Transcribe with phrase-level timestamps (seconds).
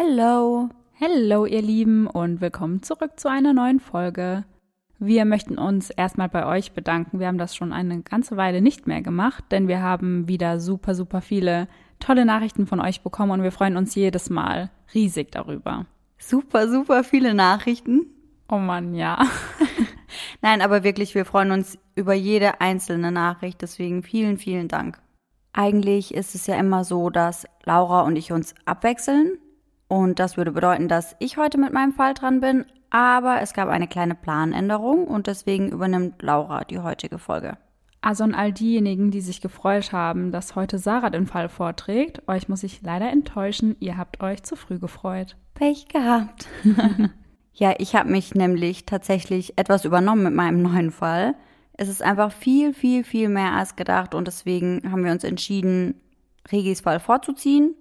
[0.00, 0.68] Hello.
[0.94, 4.44] Hello, ihr Lieben, und willkommen zurück zu einer neuen Folge.
[4.98, 7.20] Wir möchten uns erstmal bei euch bedanken.
[7.20, 10.94] Wir haben das schon eine ganze Weile nicht mehr gemacht, denn wir haben wieder super,
[10.94, 11.68] super viele
[12.00, 15.84] tolle Nachrichten von euch bekommen und wir freuen uns jedes Mal riesig darüber.
[16.18, 18.06] Super, super viele Nachrichten.
[18.48, 19.18] Oh Mann, ja.
[20.42, 23.62] Nein, aber wirklich, wir freuen uns über jede einzelne Nachricht.
[23.62, 24.98] Deswegen vielen, vielen Dank.
[25.52, 29.38] Eigentlich ist es ja immer so, dass Laura und ich uns abwechseln.
[29.88, 33.68] Und das würde bedeuten, dass ich heute mit meinem Fall dran bin, aber es gab
[33.68, 37.56] eine kleine Planänderung und deswegen übernimmt Laura die heutige Folge.
[38.00, 42.48] Also an all diejenigen, die sich gefreut haben, dass heute Sarah den Fall vorträgt, euch
[42.48, 45.36] muss ich leider enttäuschen, ihr habt euch zu früh gefreut.
[45.54, 46.46] Pech gehabt.
[47.52, 51.34] ja, ich habe mich nämlich tatsächlich etwas übernommen mit meinem neuen Fall.
[51.72, 56.00] Es ist einfach viel, viel, viel mehr als gedacht und deswegen haben wir uns entschieden,
[56.50, 57.74] Regis Fall vorzuziehen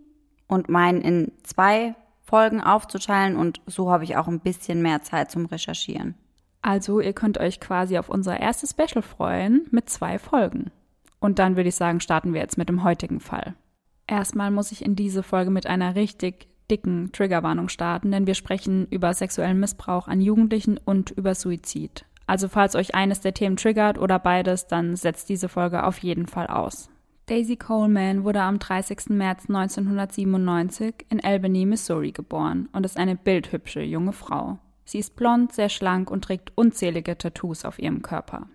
[0.48, 5.32] und meinen in zwei Folgen aufzuteilen und so habe ich auch ein bisschen mehr Zeit
[5.32, 6.16] zum Recherchieren.
[6.62, 10.72] Also ihr könnt euch quasi auf unser erstes Special freuen mit zwei Folgen.
[11.20, 13.56] Und dann würde ich sagen, starten wir jetzt mit dem heutigen Fall.
[14.08, 18.88] Erstmal muss ich in diese Folge mit einer richtig dicken Triggerwarnung starten, denn wir sprechen
[18.90, 22.06] über sexuellen Missbrauch an Jugendlichen und über Suizid.
[22.26, 26.28] Also falls euch eines der Themen triggert oder beides, dann setzt diese Folge auf jeden
[26.28, 26.90] Fall aus.
[27.28, 29.10] Daisy Coleman wurde am 30.
[29.10, 34.60] März 1997 in Albany, Missouri geboren und ist eine bildhübsche junge Frau.
[34.88, 38.48] Sie ist blond, sehr schlank und trägt unzählige Tattoos auf ihrem Körper.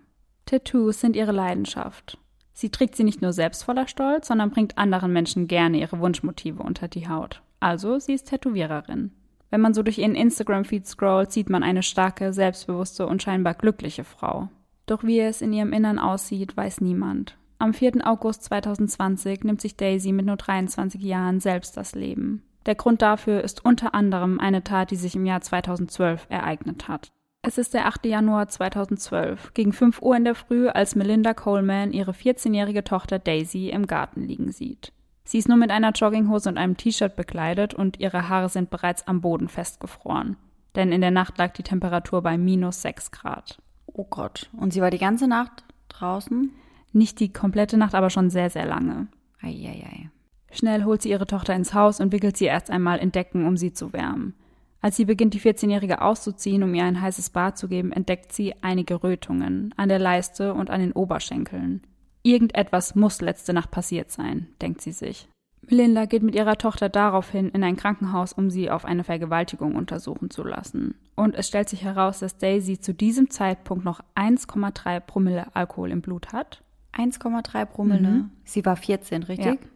[0.47, 2.17] Tattoos sind ihre Leidenschaft.
[2.53, 6.63] Sie trägt sie nicht nur selbst voller Stolz, sondern bringt anderen Menschen gerne ihre Wunschmotive
[6.63, 7.43] unter die Haut.
[7.59, 9.11] Also, sie ist Tätowiererin.
[9.51, 14.03] Wenn man so durch ihren Instagram-Feed scrollt, sieht man eine starke, selbstbewusste und scheinbar glückliche
[14.03, 14.49] Frau.
[14.87, 17.37] Doch wie es in ihrem Innern aussieht, weiß niemand.
[17.59, 18.07] Am 4.
[18.07, 22.41] August 2020 nimmt sich Daisy mit nur 23 Jahren selbst das Leben.
[22.65, 27.11] Der Grund dafür ist unter anderem eine Tat, die sich im Jahr 2012 ereignet hat.
[27.45, 28.05] Es ist der 8.
[28.05, 33.69] Januar 2012, gegen 5 Uhr in der Früh, als Melinda Coleman ihre 14-jährige Tochter Daisy
[33.69, 34.93] im Garten liegen sieht.
[35.25, 39.07] Sie ist nur mit einer Jogginghose und einem T-Shirt bekleidet und ihre Haare sind bereits
[39.07, 40.37] am Boden festgefroren.
[40.75, 43.57] Denn in der Nacht lag die Temperatur bei minus 6 Grad.
[43.87, 44.49] Oh Gott.
[44.57, 46.51] Und sie war die ganze Nacht draußen?
[46.93, 49.07] Nicht die komplette Nacht, aber schon sehr, sehr lange.
[49.41, 50.09] Eieiei.
[50.53, 53.57] Schnell holt sie ihre Tochter ins Haus und wickelt sie erst einmal in Decken, um
[53.57, 54.35] sie zu wärmen.
[54.81, 58.53] Als sie beginnt, die 14-Jährige auszuziehen, um ihr ein heißes Bad zu geben, entdeckt sie
[58.61, 61.81] einige Rötungen an der Leiste und an den Oberschenkeln.
[62.21, 65.27] Irgendetwas muss letzte Nacht passiert sein, denkt sie sich.
[65.69, 70.29] Melinda geht mit ihrer Tochter daraufhin in ein Krankenhaus, um sie auf eine Vergewaltigung untersuchen
[70.29, 70.95] zu lassen.
[71.15, 76.01] Und es stellt sich heraus, dass Daisy zu diesem Zeitpunkt noch 1,3 Promille Alkohol im
[76.01, 76.61] Blut hat
[76.93, 78.09] 1,3 Promille.
[78.09, 78.31] Mhm.
[78.43, 79.45] Sie war 14, richtig?
[79.61, 79.67] Ja.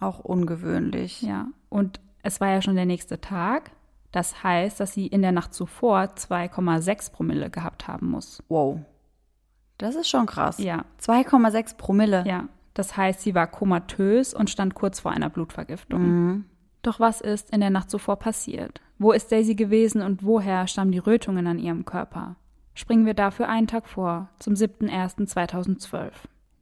[0.00, 1.22] Auch ungewöhnlich.
[1.22, 3.70] Ja, und es war ja schon der nächste Tag.
[4.12, 8.42] Das heißt, dass sie in der Nacht zuvor 2,6 Promille gehabt haben muss.
[8.48, 8.80] Wow.
[9.78, 10.58] Das ist schon krass.
[10.58, 10.84] Ja.
[11.00, 12.24] 2,6 Promille.
[12.26, 12.48] Ja.
[12.74, 16.02] Das heißt, sie war komatös und stand kurz vor einer Blutvergiftung.
[16.02, 16.44] Mhm.
[16.82, 18.80] Doch was ist in der Nacht zuvor passiert?
[18.98, 22.36] Wo ist Daisy gewesen und woher stammen die Rötungen an ihrem Körper?
[22.74, 26.12] springen wir dafür einen Tag vor, zum 7.01.2012.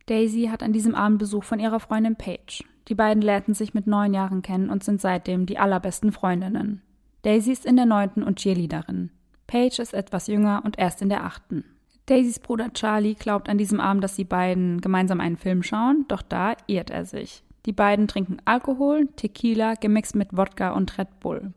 [0.06, 2.64] Daisy hat an diesem Abend Besuch von ihrer Freundin Paige.
[2.88, 6.82] Die beiden lernten sich mit neun Jahren kennen und sind seitdem die allerbesten Freundinnen.
[7.22, 9.10] Daisy ist in der neunten und Cheerleaderin.
[9.46, 11.64] Paige ist etwas jünger und erst in der achten.
[12.06, 16.22] Daisys Bruder Charlie glaubt an diesem Abend, dass die beiden gemeinsam einen Film schauen, doch
[16.22, 17.42] da irrt er sich.
[17.66, 21.52] Die beiden trinken Alkohol, Tequila gemixt mit Wodka und Red Bull.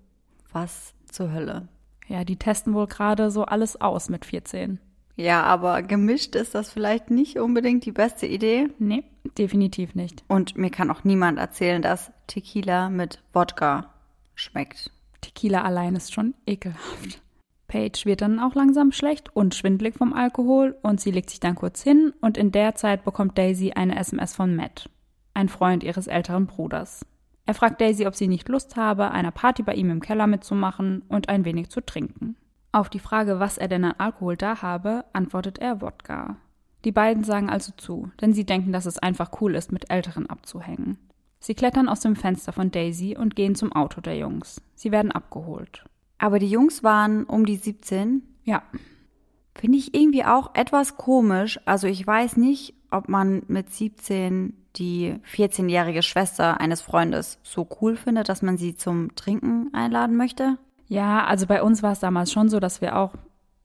[0.51, 1.69] Was zur Hölle?
[2.07, 4.79] Ja, die testen wohl gerade so alles aus mit 14.
[5.21, 8.69] Ja, aber gemischt ist das vielleicht nicht unbedingt die beste Idee.
[8.79, 9.03] Nee,
[9.37, 10.23] definitiv nicht.
[10.27, 13.93] Und mir kann auch niemand erzählen, dass Tequila mit Wodka
[14.33, 14.89] schmeckt.
[15.21, 17.21] Tequila allein ist schon ekelhaft.
[17.67, 21.53] Paige wird dann auch langsam schlecht und schwindlig vom Alkohol und sie legt sich dann
[21.53, 24.89] kurz hin und in der Zeit bekommt Daisy eine SMS von Matt,
[25.35, 27.05] ein Freund ihres älteren Bruders.
[27.45, 31.03] Er fragt Daisy, ob sie nicht Lust habe, einer Party bei ihm im Keller mitzumachen
[31.09, 32.35] und ein wenig zu trinken.
[32.71, 36.37] Auf die Frage, was er denn an Alkohol da habe, antwortet er Wodka.
[36.85, 40.29] Die beiden sagen also zu, denn sie denken, dass es einfach cool ist, mit Älteren
[40.29, 40.97] abzuhängen.
[41.39, 44.61] Sie klettern aus dem Fenster von Daisy und gehen zum Auto der Jungs.
[44.75, 45.83] Sie werden abgeholt.
[46.17, 48.21] Aber die Jungs waren um die 17?
[48.43, 48.63] Ja.
[49.55, 51.59] Finde ich irgendwie auch etwas komisch.
[51.65, 57.95] Also ich weiß nicht, ob man mit 17 die 14-jährige Schwester eines Freundes so cool
[57.95, 60.57] findet, dass man sie zum Trinken einladen möchte.
[60.91, 63.13] Ja, also bei uns war es damals schon so, dass wir auch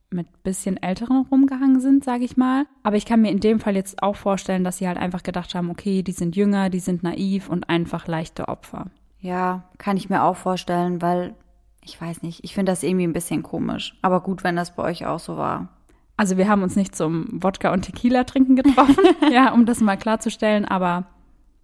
[0.09, 2.65] mit bisschen Älteren rumgehangen sind, sage ich mal.
[2.83, 5.53] Aber ich kann mir in dem Fall jetzt auch vorstellen, dass sie halt einfach gedacht
[5.53, 8.85] haben, okay, die sind jünger, die sind naiv und einfach leichte Opfer.
[9.19, 11.35] Ja, kann ich mir auch vorstellen, weil
[11.83, 13.97] ich weiß nicht, ich finde das irgendwie ein bisschen komisch.
[14.01, 15.67] Aber gut, wenn das bei euch auch so war.
[16.15, 19.03] Also wir haben uns nicht zum Wodka und Tequila trinken getroffen,
[19.33, 21.07] ja, um das mal klarzustellen, aber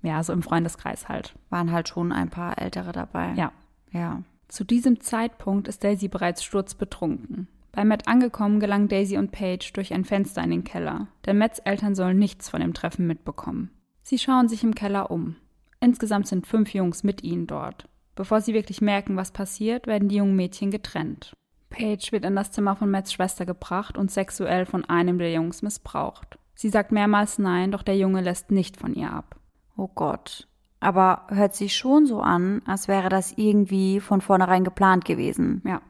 [0.02, 1.34] ja, so im Freundeskreis halt.
[1.50, 3.32] Waren halt schon ein paar Ältere dabei.
[3.36, 3.54] Ja.
[3.92, 4.24] Ja.
[4.54, 7.48] Zu diesem Zeitpunkt ist Daisy bereits sturzbetrunken.
[7.72, 11.58] Bei Matt angekommen gelangen Daisy und Paige durch ein Fenster in den Keller, denn Matts
[11.58, 13.72] Eltern sollen nichts von dem Treffen mitbekommen.
[14.04, 15.38] Sie schauen sich im Keller um.
[15.80, 17.90] Insgesamt sind fünf Jungs mit ihnen dort.
[18.14, 21.34] Bevor sie wirklich merken, was passiert, werden die jungen Mädchen getrennt.
[21.72, 25.64] Paige wird in das Zimmer von Matts Schwester gebracht und sexuell von einem der Jungs
[25.64, 26.38] missbraucht.
[26.54, 29.36] Sie sagt mehrmals Nein, doch der Junge lässt nicht von ihr ab.
[29.76, 30.48] Oh Gott.
[30.84, 35.62] Aber hört sich schon so an, als wäre das irgendwie von vornherein geplant gewesen.
[35.66, 35.82] Ja.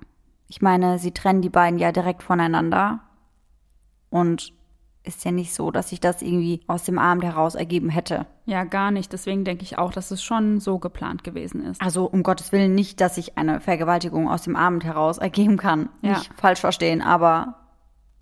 [0.47, 2.99] Ich meine, sie trennen die beiden ja direkt voneinander.
[4.09, 4.53] Und
[5.03, 8.25] ist ja nicht so, dass sich das irgendwie aus dem Abend heraus ergeben hätte.
[8.45, 9.11] Ja, gar nicht.
[9.11, 11.81] Deswegen denke ich auch, dass es schon so geplant gewesen ist.
[11.81, 15.89] Also um Gottes Willen nicht, dass sich eine Vergewaltigung aus dem Abend heraus ergeben kann.
[16.01, 16.17] Ja.
[16.17, 17.55] Nicht falsch verstehen, aber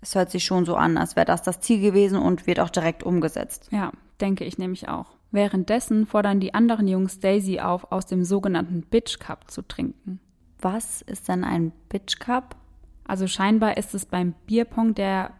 [0.00, 2.70] es hört sich schon so an, als wäre das das Ziel gewesen und wird auch
[2.70, 3.68] direkt umgesetzt.
[3.70, 5.06] Ja, denke ich nämlich auch.
[5.32, 10.20] Währenddessen fordern die anderen Jungs Daisy auf, aus dem sogenannten Bitch Cup zu trinken.
[10.60, 12.54] Was ist denn ein Bitch Cup?
[13.04, 15.32] Also scheinbar ist es beim Bierpong der,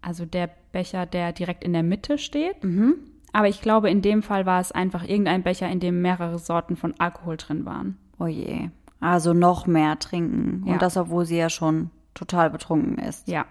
[0.00, 2.56] also der Becher, der direkt in der Mitte steht.
[3.32, 6.76] Aber ich glaube, in dem Fall war es einfach irgendein Becher, in dem mehrere Sorten
[6.76, 7.98] von Alkohol drin waren.
[8.18, 8.70] Oh je.
[9.00, 10.62] Also noch mehr trinken.
[10.64, 10.74] Ja.
[10.74, 13.28] Und das, obwohl sie ja schon total betrunken ist.
[13.28, 13.46] Ja.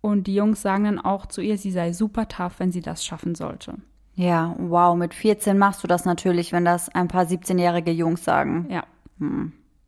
[0.00, 3.04] Und die Jungs sagen dann auch zu ihr, sie sei super tough, wenn sie das
[3.04, 3.74] schaffen sollte.
[4.18, 8.66] Ja, wow, mit 14 machst du das natürlich, wenn das ein paar 17-jährige Jungs sagen.
[8.68, 8.82] Ja.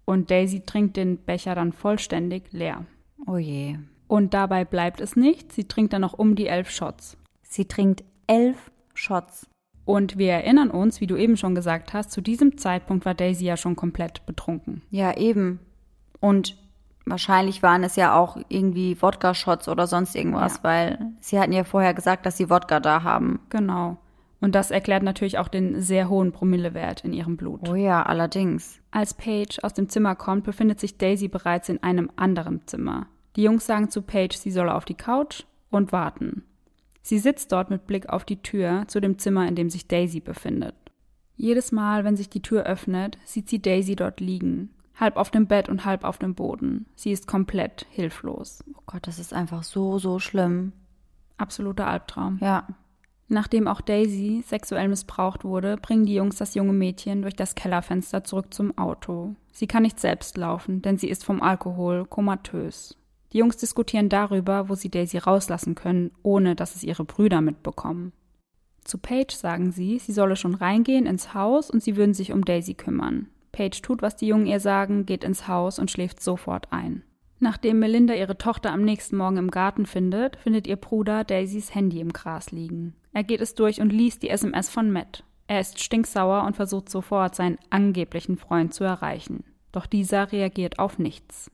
[0.05, 2.85] Und Daisy trinkt den Becher dann vollständig leer.
[3.27, 3.77] Oh je.
[4.07, 5.53] Und dabei bleibt es nicht.
[5.53, 7.17] Sie trinkt dann noch um die elf Shots.
[7.43, 9.49] Sie trinkt elf Shots.
[9.85, 13.47] Und wir erinnern uns, wie du eben schon gesagt hast, zu diesem Zeitpunkt war Daisy
[13.47, 14.83] ja schon komplett betrunken.
[14.91, 15.59] Ja, eben.
[16.21, 16.57] Und
[17.05, 20.63] wahrscheinlich waren es ja auch irgendwie Wodka-Shots oder sonst irgendwas, Ja.
[20.63, 23.41] weil sie hatten ja vorher gesagt, dass sie Wodka da haben.
[23.49, 23.97] Genau.
[24.41, 27.69] Und das erklärt natürlich auch den sehr hohen Promillewert in ihrem Blut.
[27.69, 28.81] Oh ja, allerdings.
[28.91, 33.07] Als Paige aus dem Zimmer kommt, befindet sich Daisy bereits in einem anderen Zimmer.
[33.37, 36.45] Die Jungs sagen zu Paige, sie solle auf die Couch und warten.
[37.03, 40.21] Sie sitzt dort mit Blick auf die Tür zu dem Zimmer, in dem sich Daisy
[40.21, 40.75] befindet.
[41.37, 45.47] Jedes Mal, wenn sich die Tür öffnet, sieht sie Daisy dort liegen, halb auf dem
[45.47, 46.87] Bett und halb auf dem Boden.
[46.95, 48.63] Sie ist komplett hilflos.
[48.75, 50.73] Oh Gott, das ist einfach so, so schlimm.
[51.39, 52.39] Absoluter Albtraum.
[52.43, 52.67] Ja.
[53.33, 58.25] Nachdem auch Daisy sexuell missbraucht wurde, bringen die Jungs das junge Mädchen durch das Kellerfenster
[58.25, 59.37] zurück zum Auto.
[59.53, 62.97] Sie kann nicht selbst laufen, denn sie ist vom Alkohol komatös.
[63.33, 68.13] Die Jungs diskutieren darüber, wo sie Daisy rauslassen können, ohne dass es ihre Brüder mitbekommen.
[68.83, 72.45] Zu Paige sagen sie, sie solle schon reingehen ins Haus und sie würden sich um
[72.45, 73.29] Daisy kümmern.
[73.53, 77.05] Paige tut, was die Jungen ihr sagen, geht ins Haus und schläft sofort ein.
[77.39, 82.01] Nachdem Melinda ihre Tochter am nächsten Morgen im Garten findet, findet ihr Bruder Daisys Handy
[82.01, 82.97] im Gras liegen.
[83.13, 85.25] Er geht es durch und liest die SMS von Matt.
[85.47, 89.45] Er ist stinksauer und versucht sofort, seinen angeblichen Freund zu erreichen.
[89.73, 91.51] Doch dieser reagiert auf nichts.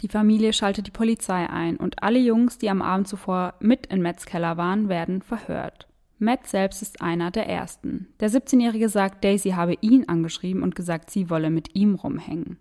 [0.00, 4.02] Die Familie schaltet die Polizei ein und alle Jungs, die am Abend zuvor mit in
[4.02, 5.88] Matts Keller waren, werden verhört.
[6.18, 8.08] Matt selbst ist einer der ersten.
[8.20, 12.58] Der 17-Jährige sagt, Daisy habe ihn angeschrieben und gesagt, sie wolle mit ihm rumhängen.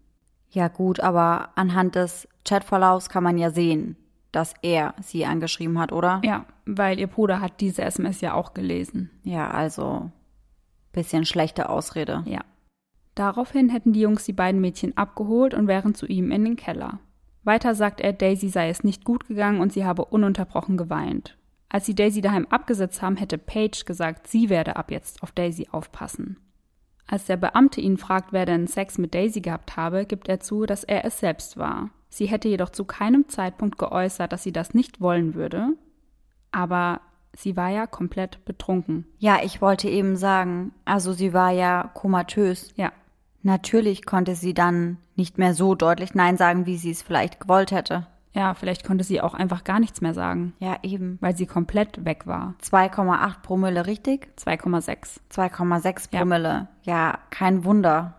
[0.49, 3.97] Ja gut, aber anhand des Chatverlaufs kann man ja sehen,
[4.35, 6.21] dass er sie angeschrieben hat, oder?
[6.23, 9.09] Ja, weil ihr Bruder hat diese SMS ja auch gelesen.
[9.23, 10.11] Ja, also
[10.91, 12.23] bisschen schlechte Ausrede.
[12.25, 12.41] Ja.
[13.15, 16.99] Daraufhin hätten die Jungs die beiden Mädchen abgeholt und wären zu ihm in den Keller.
[17.43, 21.37] Weiter sagt er, Daisy sei es nicht gut gegangen und sie habe ununterbrochen geweint.
[21.69, 25.67] Als sie Daisy daheim abgesetzt haben, hätte Paige gesagt, sie werde ab jetzt auf Daisy
[25.71, 26.37] aufpassen.
[27.07, 30.65] Als der Beamte ihn fragt, wer denn Sex mit Daisy gehabt habe, gibt er zu,
[30.65, 31.91] dass er es selbst war.
[32.15, 35.67] Sie hätte jedoch zu keinem Zeitpunkt geäußert, dass sie das nicht wollen würde.
[36.49, 37.01] Aber
[37.35, 39.05] sie war ja komplett betrunken.
[39.19, 42.71] Ja, ich wollte eben sagen, also sie war ja komatös.
[42.77, 42.93] Ja,
[43.43, 47.71] Natürlich konnte sie dann nicht mehr so deutlich Nein sagen, wie sie es vielleicht gewollt
[47.71, 48.07] hätte.
[48.33, 51.17] ja, vielleicht konnte sie auch einfach gar nichts mehr sagen, Ja, eben.
[51.21, 52.55] weil sie komplett weg war.
[52.63, 54.29] 2,8 Promille, richtig?
[54.37, 55.19] 2,6.
[55.29, 56.19] 2,6 Ja.
[56.21, 56.67] Promille.
[56.83, 58.15] Ja, kein Wunder.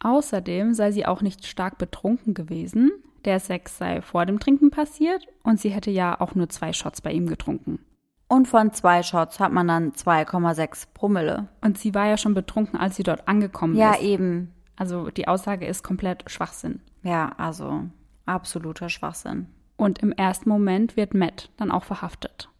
[0.00, 2.90] Außerdem sei sie auch nicht stark betrunken gewesen.
[3.24, 7.00] Der Sex sei vor dem Trinken passiert und sie hätte ja auch nur zwei Shots
[7.00, 7.80] bei ihm getrunken.
[8.28, 11.48] Und von zwei Shots hat man dann 2,6 Promille.
[11.62, 14.02] Und sie war ja schon betrunken, als sie dort angekommen Ja, ist.
[14.02, 14.52] eben.
[14.76, 16.80] Also die Aussage ist komplett Schwachsinn.
[17.02, 17.84] Ja, also
[18.26, 19.46] absoluter Schwachsinn.
[19.76, 22.50] Und im ersten Moment wird Matt dann auch verhaftet.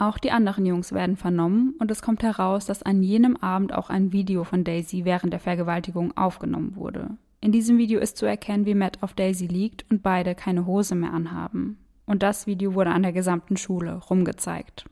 [0.00, 3.90] Auch die anderen Jungs werden vernommen und es kommt heraus, dass an jenem Abend auch
[3.90, 7.18] ein Video von Daisy während der Vergewaltigung aufgenommen wurde.
[7.42, 10.94] In diesem Video ist zu erkennen, wie Matt auf Daisy liegt und beide keine Hose
[10.94, 11.76] mehr anhaben.
[12.06, 14.86] Und das Video wurde an der gesamten Schule rumgezeigt.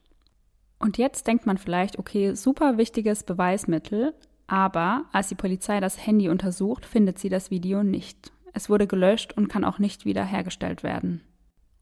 [0.78, 4.12] Und jetzt denkt man vielleicht, okay, super wichtiges Beweismittel,
[4.46, 8.30] aber als die Polizei das Handy untersucht, findet sie das Video nicht.
[8.52, 11.22] Es wurde gelöscht und kann auch nicht wieder hergestellt werden.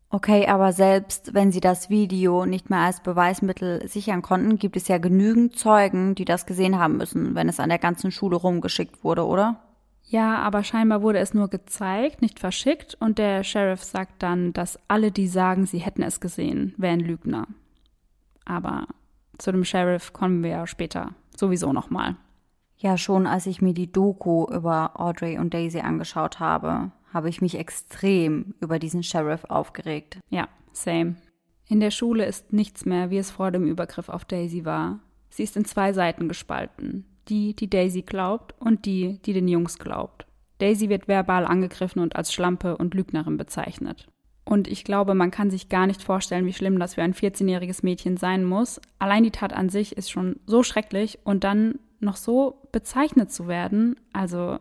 [0.09, 4.87] Okay, aber selbst wenn sie das Video nicht mehr als Beweismittel sichern konnten, gibt es
[4.87, 9.03] ja genügend Zeugen, die das gesehen haben müssen, wenn es an der ganzen Schule rumgeschickt
[9.03, 9.61] wurde, oder?
[10.05, 14.79] Ja, aber scheinbar wurde es nur gezeigt, nicht verschickt, und der Sheriff sagt dann, dass
[14.87, 17.49] alle, die sagen, sie hätten es gesehen, wären Lügner.
[18.45, 18.87] Aber
[19.39, 22.15] zu dem Sheriff kommen wir ja später sowieso nochmal.
[22.79, 27.41] Ja, schon als ich mir die Doku über Audrey und Daisy angeschaut habe, habe ich
[27.41, 30.19] mich extrem über diesen Sheriff aufgeregt.
[30.29, 31.17] Ja, same.
[31.69, 35.01] In der Schule ist nichts mehr, wie es vor dem Übergriff auf Daisy war.
[35.31, 37.05] Sie ist in zwei Seiten gespalten.
[37.29, 40.27] Die, die Daisy glaubt und die, die den Jungs glaubt.
[40.59, 44.07] Daisy wird verbal angegriffen und als Schlampe und Lügnerin bezeichnet.
[44.45, 47.81] Und ich glaube, man kann sich gar nicht vorstellen, wie schlimm das für ein 14-jähriges
[47.83, 48.81] Mädchen sein muss.
[49.01, 53.49] Allein die Tat an sich ist schon so schrecklich und dann noch so bezeichnet zu
[53.49, 54.59] werden, also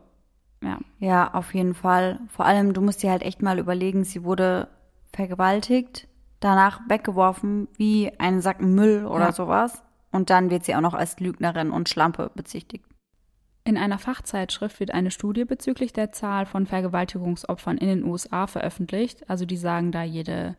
[0.62, 0.78] ja.
[0.98, 2.20] Ja, auf jeden Fall.
[2.28, 4.68] Vor allem, du musst dir halt echt mal überlegen, sie wurde
[5.12, 6.08] vergewaltigt,
[6.40, 9.32] danach weggeworfen wie einen Sack Müll oder ja.
[9.32, 9.82] sowas.
[10.10, 12.84] Und dann wird sie auch noch als Lügnerin und Schlampe bezichtigt.
[13.64, 19.28] In einer Fachzeitschrift wird eine Studie bezüglich der Zahl von Vergewaltigungsopfern in den USA veröffentlicht.
[19.28, 20.56] Also die sagen da jede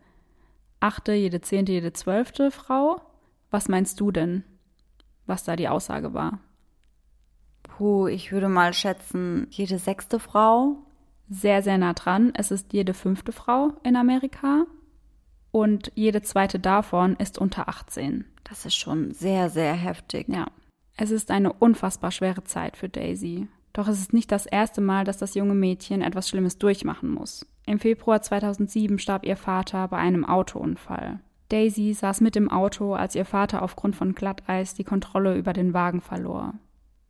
[0.80, 3.02] achte, jede zehnte, jede zwölfte Frau.
[3.50, 4.44] Was meinst du denn,
[5.26, 6.40] was da die Aussage war?
[7.78, 10.78] Puh, ich würde mal schätzen, jede sechste Frau.
[11.30, 12.32] Sehr, sehr nah dran.
[12.36, 14.66] Es ist jede fünfte Frau in Amerika.
[15.52, 18.26] Und jede zweite davon ist unter 18.
[18.46, 20.28] Das ist schon sehr, sehr heftig.
[20.28, 20.48] Ja.
[20.96, 23.48] Es ist eine unfassbar schwere Zeit für Daisy.
[23.74, 27.46] Doch es ist nicht das erste Mal, dass das junge Mädchen etwas Schlimmes durchmachen muss.
[27.68, 31.20] Im Februar 2007 starb ihr Vater bei einem Autounfall.
[31.50, 35.76] Daisy saß mit im Auto, als ihr Vater aufgrund von Glatteis die Kontrolle über den
[35.76, 36.56] Wagen verlor.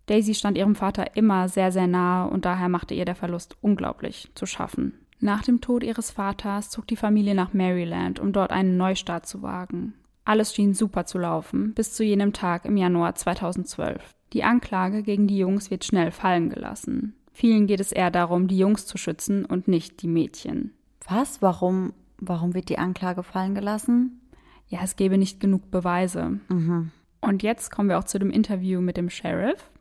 [0.08, 4.30] Daisy stand ihrem Vater immer sehr, sehr nahe und daher machte ihr der Verlust unglaublich
[4.36, 4.94] zu schaffen.
[5.20, 9.42] Nach dem Tod ihres Vaters zog die Familie nach Maryland, um dort einen Neustart zu
[9.42, 9.94] wagen.
[10.26, 14.14] Alles schien super zu laufen, bis zu jenem Tag im Januar 2012.
[14.34, 17.16] Die Anklage gegen die Jungs wird schnell fallen gelassen.
[17.32, 20.74] Vielen geht es eher darum, die Jungs zu schützen und nicht die Mädchen.
[21.08, 21.42] Was?
[21.42, 24.22] Warum, warum wird die Anklage fallen gelassen?
[24.68, 26.40] Ja, es gäbe nicht genug Beweise.
[26.50, 26.92] Mhm.
[27.22, 29.72] Und jetzt kommen wir auch zu dem Interview mit dem Sheriff.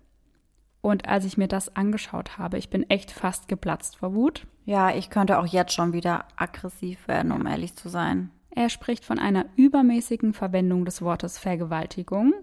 [0.87, 4.47] Und als ich mir das angeschaut habe, ich bin echt fast geplatzt vor Wut.
[4.67, 8.31] Ja, ich könnte auch jetzt schon wieder aggressiv werden, um ehrlich zu sein.
[8.51, 12.35] Er spricht von einer übermäßigen Verwendung des Wortes Vergewaltigung.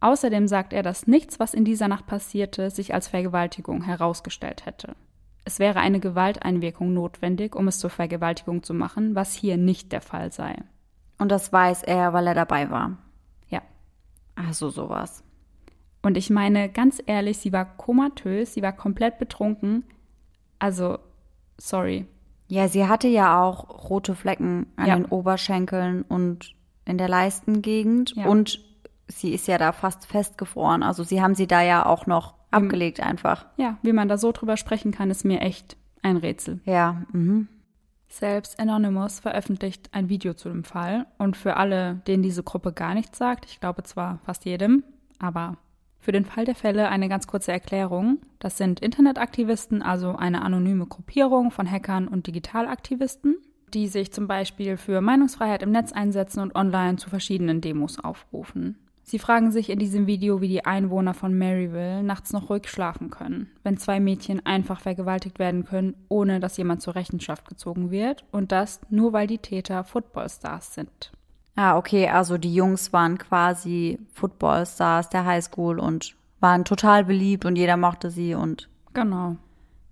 [0.00, 4.94] Außerdem sagt er, dass nichts, was in dieser Nacht passierte, sich als Vergewaltigung herausgestellt hätte.
[5.46, 10.02] Es wäre eine Gewalteinwirkung notwendig, um es zur Vergewaltigung zu machen, was hier nicht der
[10.02, 10.54] Fall sei.
[11.16, 12.98] Und das weiß er, weil er dabei war.
[13.48, 13.62] Ja.
[14.34, 15.24] Also sowas.
[16.02, 19.84] Und ich meine, ganz ehrlich, sie war komatös, sie war komplett betrunken.
[20.58, 20.98] Also,
[21.58, 22.06] sorry.
[22.48, 24.96] Ja, sie hatte ja auch rote Flecken an ja.
[24.96, 26.54] den Oberschenkeln und
[26.84, 28.14] in der Leistengegend.
[28.16, 28.26] Ja.
[28.26, 28.60] Und
[29.08, 30.82] sie ist ja da fast festgefroren.
[30.82, 33.46] Also sie haben sie da ja auch noch abgelegt einfach.
[33.56, 36.60] Ja, wie man da so drüber sprechen kann, ist mir echt ein Rätsel.
[36.64, 37.48] Ja, mhm.
[38.08, 41.06] Selbst Anonymous veröffentlicht ein Video zu dem Fall.
[41.18, 44.82] Und für alle, denen diese Gruppe gar nichts sagt, ich glaube zwar fast jedem,
[45.20, 45.58] aber
[46.00, 48.18] für den Fall der Fälle eine ganz kurze Erklärung.
[48.38, 53.36] Das sind Internetaktivisten, also eine anonyme Gruppierung von Hackern und Digitalaktivisten,
[53.74, 58.76] die sich zum Beispiel für Meinungsfreiheit im Netz einsetzen und online zu verschiedenen Demos aufrufen.
[59.10, 63.10] Sie fragen sich in diesem Video, wie die Einwohner von Maryville nachts noch ruhig schlafen
[63.10, 68.24] können, wenn zwei Mädchen einfach vergewaltigt werden können, ohne dass jemand zur Rechenschaft gezogen wird
[68.30, 71.10] und das nur weil die Täter Footballstars sind.
[71.62, 77.56] Ah, okay, also die Jungs waren quasi Footballstars der Highschool und waren total beliebt und
[77.56, 78.70] jeder mochte sie und.
[78.94, 79.36] Genau.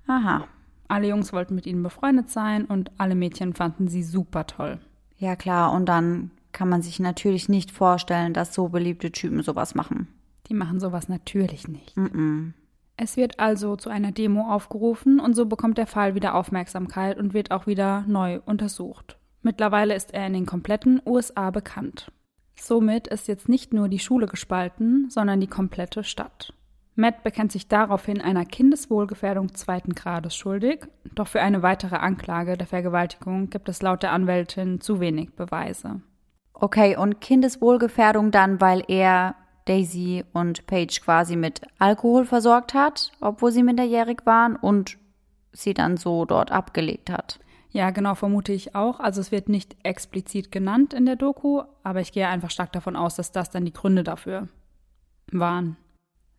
[0.06, 0.46] Aha.
[0.88, 4.78] Alle Jungs wollten mit ihnen befreundet sein und alle Mädchen fanden sie super toll.
[5.18, 9.74] Ja, klar, und dann kann man sich natürlich nicht vorstellen, dass so beliebte Typen sowas
[9.74, 10.08] machen.
[10.46, 11.94] Die machen sowas natürlich nicht.
[11.98, 12.52] Mm -mm.
[12.96, 17.34] Es wird also zu einer Demo aufgerufen und so bekommt der Fall wieder Aufmerksamkeit und
[17.34, 19.17] wird auch wieder neu untersucht.
[19.42, 22.10] Mittlerweile ist er in den kompletten USA bekannt.
[22.56, 26.52] Somit ist jetzt nicht nur die Schule gespalten, sondern die komplette Stadt.
[26.96, 32.66] Matt bekennt sich daraufhin einer Kindeswohlgefährdung zweiten Grades schuldig, doch für eine weitere Anklage der
[32.66, 36.02] Vergewaltigung gibt es laut der Anwältin zu wenig Beweise.
[36.54, 43.52] Okay, und Kindeswohlgefährdung dann, weil er Daisy und Paige quasi mit Alkohol versorgt hat, obwohl
[43.52, 44.98] sie minderjährig waren und
[45.52, 47.38] sie dann so dort abgelegt hat.
[47.70, 49.00] Ja, genau, vermute ich auch.
[49.00, 52.96] Also es wird nicht explizit genannt in der Doku, aber ich gehe einfach stark davon
[52.96, 54.48] aus, dass das dann die Gründe dafür
[55.30, 55.76] waren.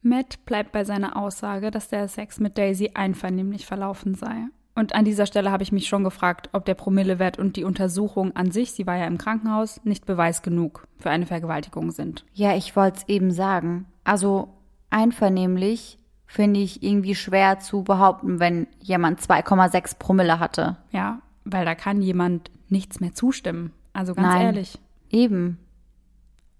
[0.01, 4.47] Matt bleibt bei seiner Aussage, dass der Sex mit Daisy einvernehmlich verlaufen sei.
[4.75, 8.33] Und an dieser Stelle habe ich mich schon gefragt, ob der Promillewert und die Untersuchung
[8.37, 12.25] an sich, sie war ja im Krankenhaus, nicht Beweis genug für eine Vergewaltigung sind.
[12.33, 13.87] Ja, ich wollte es eben sagen.
[14.05, 14.53] Also
[14.89, 20.77] einvernehmlich finde ich irgendwie schwer zu behaupten, wenn jemand 2,6 Promille hatte.
[20.91, 23.73] Ja, weil da kann jemand nichts mehr zustimmen.
[23.93, 24.41] Also ganz Nein.
[24.45, 24.79] ehrlich.
[25.09, 25.57] Eben.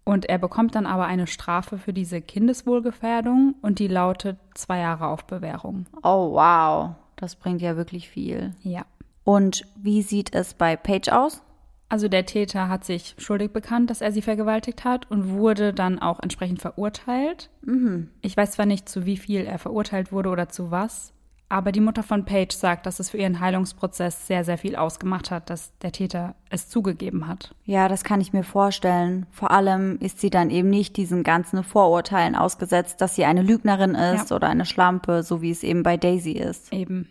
[0.05, 5.05] Und er bekommt dann aber eine Strafe für diese Kindeswohlgefährdung und die lautet zwei Jahre
[5.05, 5.85] auf Bewährung.
[6.01, 6.95] Oh, wow.
[7.15, 8.55] Das bringt ja wirklich viel.
[8.63, 8.85] Ja.
[9.23, 11.43] Und wie sieht es bei Paige aus?
[11.91, 15.97] Also der Täter hat sich schuldig bekannt, dass er sie vergewaltigt hat und wurde dann
[15.99, 17.49] auch entsprechend verurteilt.
[17.65, 18.09] Mhm.
[18.21, 21.13] Ich weiß zwar nicht, zu wie viel er verurteilt wurde oder zu was,
[21.51, 25.31] aber die Mutter von Paige sagt, dass es für ihren Heilungsprozess sehr, sehr viel ausgemacht
[25.31, 27.55] hat, dass der Täter es zugegeben hat.
[27.65, 29.25] Ja, das kann ich mir vorstellen.
[29.31, 33.95] Vor allem ist sie dann eben nicht diesen ganzen Vorurteilen ausgesetzt, dass sie eine Lügnerin
[33.95, 34.35] ist Ja.
[34.35, 36.71] oder eine Schlampe, so wie es eben bei Daisy ist.
[36.71, 37.09] Eben.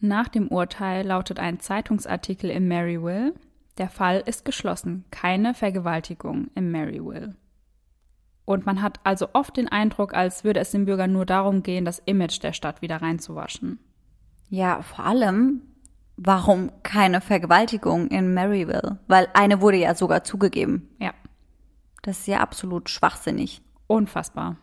[0.00, 3.34] Nach dem Urteil lautet ein Zeitungsartikel im Maryville,
[3.78, 7.36] der Fall ist geschlossen, keine Vergewaltigung im Maryville.
[8.44, 11.84] Und man hat also oft den Eindruck, als würde es den Bürgern nur darum gehen,
[11.84, 13.78] das Image der Stadt wieder reinzuwaschen.
[14.50, 15.62] Ja, vor allem,
[16.16, 18.98] warum keine Vergewaltigung in Maryville?
[19.08, 20.88] Weil eine wurde ja sogar zugegeben.
[21.00, 21.12] Ja,
[22.02, 23.62] Das ist ja absolut schwachsinnig.
[23.86, 24.56] unfassbar.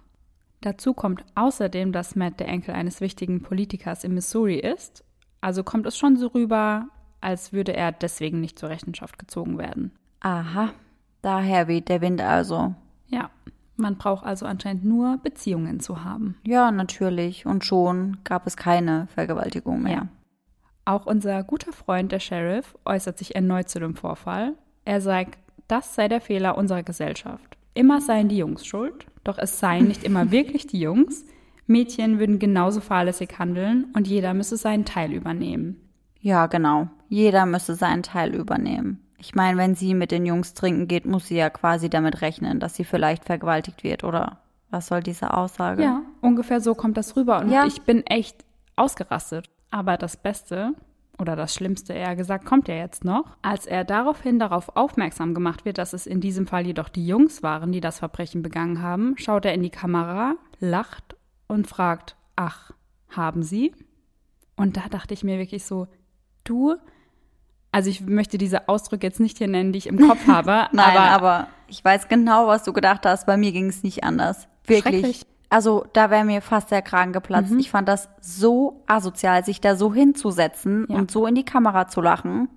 [0.62, 5.04] Dazu kommt außerdem, dass Matt der Enkel eines wichtigen Politikers in Missouri ist.
[5.42, 6.88] Also kommt es schon so rüber,
[7.22, 9.92] als würde er deswegen nicht zur Rechenschaft gezogen werden.
[10.20, 10.70] Aha,
[11.22, 12.76] daher weht der Wind also.
[13.08, 13.30] Ja,
[13.82, 16.36] man braucht also anscheinend nur Beziehungen zu haben.
[16.46, 17.46] Ja, natürlich.
[17.46, 19.94] Und schon gab es keine Vergewaltigung mehr.
[19.94, 20.08] Ja.
[20.86, 24.54] Auch unser guter Freund, der Sheriff, äußert sich erneut zu dem Vorfall.
[24.86, 27.58] Er sagt, das sei der Fehler unserer Gesellschaft.
[27.74, 31.26] Immer seien die Jungs schuld, doch es seien nicht immer wirklich die Jungs.
[31.68, 35.81] Mädchen würden genauso fahrlässig handeln und jeder müsse seinen Teil übernehmen.
[36.22, 36.88] Ja, genau.
[37.10, 39.06] Jeder müsse seinen Teil übernehmen.
[39.18, 42.60] Ich meine, wenn sie mit den Jungs trinken geht, muss sie ja quasi damit rechnen,
[42.60, 44.40] dass sie vielleicht vergewaltigt wird, oder?
[44.70, 45.84] Was soll diese Aussage?
[45.84, 47.66] Ja, ungefähr so kommt das rüber und Ja.
[47.66, 49.50] ich bin echt ausgerastet.
[49.70, 50.74] Aber das Beste
[51.20, 55.66] oder das Schlimmste eher gesagt kommt ja jetzt noch, als er daraufhin darauf aufmerksam gemacht
[55.66, 59.16] wird, dass es in diesem Fall jedoch die Jungs waren, die das Verbrechen begangen haben,
[59.18, 61.16] schaut er in die Kamera, lacht
[61.48, 62.72] und fragt, ach,
[63.10, 63.74] haben Sie?
[64.56, 65.88] Und da dachte ich mir wirklich so,
[66.44, 66.76] du,
[67.72, 70.98] also ich möchte diese Ausdrücke jetzt nicht hier nennen, die ich im Kopf habe, Nein,
[70.98, 73.26] aber, aber, ich weiß genau, was du gedacht hast.
[73.26, 74.48] Bei mir ging es nicht anders.
[74.66, 75.26] Wirklich.
[75.50, 77.52] Also da wäre mir fast der Kragen geplatzt.
[77.58, 80.96] Ich fand das so asozial, sich da so hinzusetzen Ja.
[80.96, 82.48] und so in die Kamera zu lachen.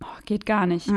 [0.00, 0.88] Oh, geht gar nicht.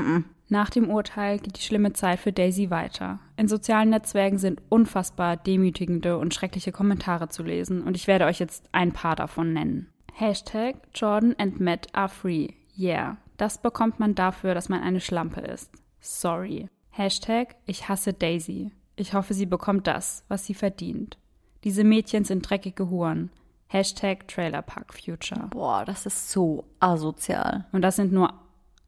[0.50, 3.20] Nach dem Urteil geht die schlimme Zeit für Daisy weiter.
[3.38, 8.40] In sozialen Netzwerken sind unfassbar demütigende und schreckliche Kommentare zu lesen und ich werde euch
[8.40, 9.90] jetzt ein paar davon nennen.
[10.20, 12.50] Hashtag Jordan and Matt are free.
[12.78, 13.16] Yeah.
[13.38, 15.72] Das bekommt man dafür, dass man eine Schlampe ist.
[16.02, 16.68] Sorry.
[16.90, 18.74] Hashtag Ich hasse Daisy.
[18.98, 21.18] Ich hoffe, sie bekommt das, was sie verdient.
[21.64, 23.32] Diese Mädchen sind dreckige Huren.
[23.68, 25.48] Hashtag Trailer Park Future.
[25.52, 27.66] Boah, das ist so asozial.
[27.72, 28.34] Und das sind nur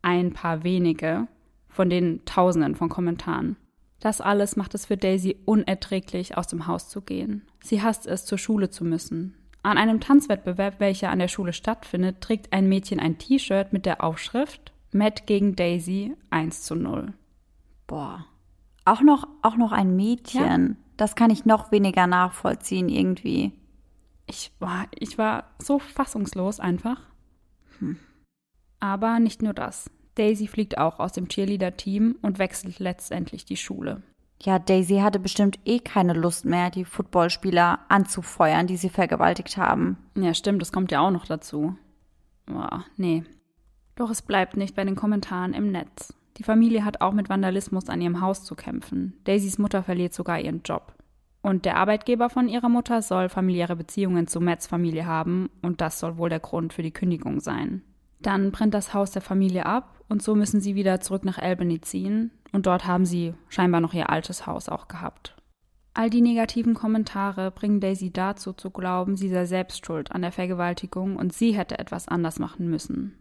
[0.02, 1.30] ein paar wenige
[1.70, 3.56] von den Tausenden von Kommentaren.
[4.02, 7.48] Das alles macht es für Daisy unerträglich, aus dem Haus zu gehen.
[7.64, 9.38] Sie hasst es, zur Schule zu müssen.
[9.64, 14.04] An einem Tanzwettbewerb, welcher an der Schule stattfindet, trägt ein Mädchen ein T-Shirt mit der
[14.04, 17.14] Aufschrift Matt gegen Daisy 1 zu 0.
[17.88, 18.26] Boah.
[18.84, 20.78] Auch noch, auch noch ein Mädchen.
[20.98, 23.54] Das kann ich noch weniger nachvollziehen irgendwie.
[24.26, 27.00] Ich war, ich war so fassungslos einfach.
[28.80, 29.90] Aber nicht nur das.
[30.16, 34.02] Daisy fliegt auch aus dem Cheerleader-Team und wechselt letztendlich die Schule.
[34.44, 39.98] Ja, Daisy hatte bestimmt eh keine Lust mehr, die Footballspieler anzufeuern, die sie vergewaltigt haben.
[40.16, 41.76] Ja, stimmt, das kommt ja auch noch dazu.
[42.48, 43.24] Boah, nee.
[43.96, 46.14] Doch es bleibt nicht bei den Kommentaren im Netz.
[46.38, 49.14] Die Familie hat auch mit Vandalismus an ihrem Haus zu kämpfen.
[49.26, 50.96] Daisys Mutter verliert sogar ihren Job.
[51.44, 56.00] Und der Arbeitgeber von ihrer Mutter soll familiäre Beziehungen zu Matts Familie haben und das
[56.00, 57.84] soll wohl der Grund für die Kündigung sein.
[58.22, 61.82] Dann brennt das Haus der Familie ab und so müssen sie wieder zurück nach Albany
[61.82, 65.36] ziehen und dort haben sie scheinbar noch ihr altes Haus auch gehabt.
[65.94, 70.32] All die negativen Kommentare bringen Daisy dazu zu glauben, sie sei selbst schuld an der
[70.32, 73.18] Vergewaltigung und sie hätte etwas anders machen müssen.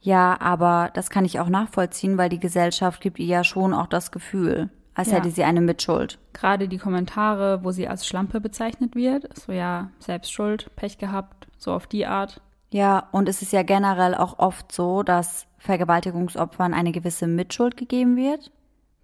[0.00, 3.88] Ja, aber das kann ich auch nachvollziehen, weil die Gesellschaft gibt ihr ja schon auch
[3.88, 5.16] das Gefühl, als Ja.
[5.16, 6.20] hätte sie eine Mitschuld.
[6.32, 11.48] Gerade die Kommentare, wo sie als Schlampe bezeichnet wird, so ja, selbst schuld, Pech gehabt,
[11.58, 12.40] so auf die Art.
[12.70, 18.16] Ja, und es ist ja generell auch oft so, dass Vergewaltigungsopfern eine gewisse Mitschuld gegeben
[18.16, 18.50] wird.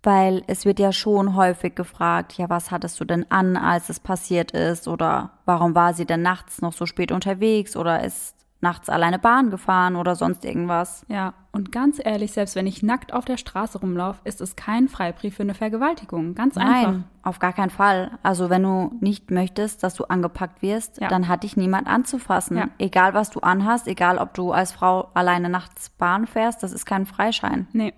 [0.02, 4.00] Weil es wird ja schon häufig gefragt, ja, was hattest du denn an, als es
[4.00, 4.86] passiert ist?
[4.86, 7.74] Oder warum war sie denn nachts noch so spät unterwegs?
[7.74, 11.04] Oder ist nachts alleine Bahn gefahren oder sonst irgendwas?
[11.08, 14.88] Ja, und ganz ehrlich, selbst wenn ich nackt auf der Straße rumlaufe, ist es kein
[14.88, 16.34] Freibrief für eine Vergewaltigung.
[16.34, 16.72] Ganz einfach.
[16.92, 18.10] Nein, auf gar keinen Fall.
[18.22, 21.08] Also wenn du nicht möchtest, dass du angepackt wirst, Ja.
[21.08, 22.56] dann hat dich niemand anzufassen.
[22.56, 22.68] Ja.
[22.78, 26.86] Egal was du anhast, egal ob du als Frau alleine nachts Bahn fährst, das ist
[26.86, 27.68] kein Freischein.
[27.72, 27.92] Nee,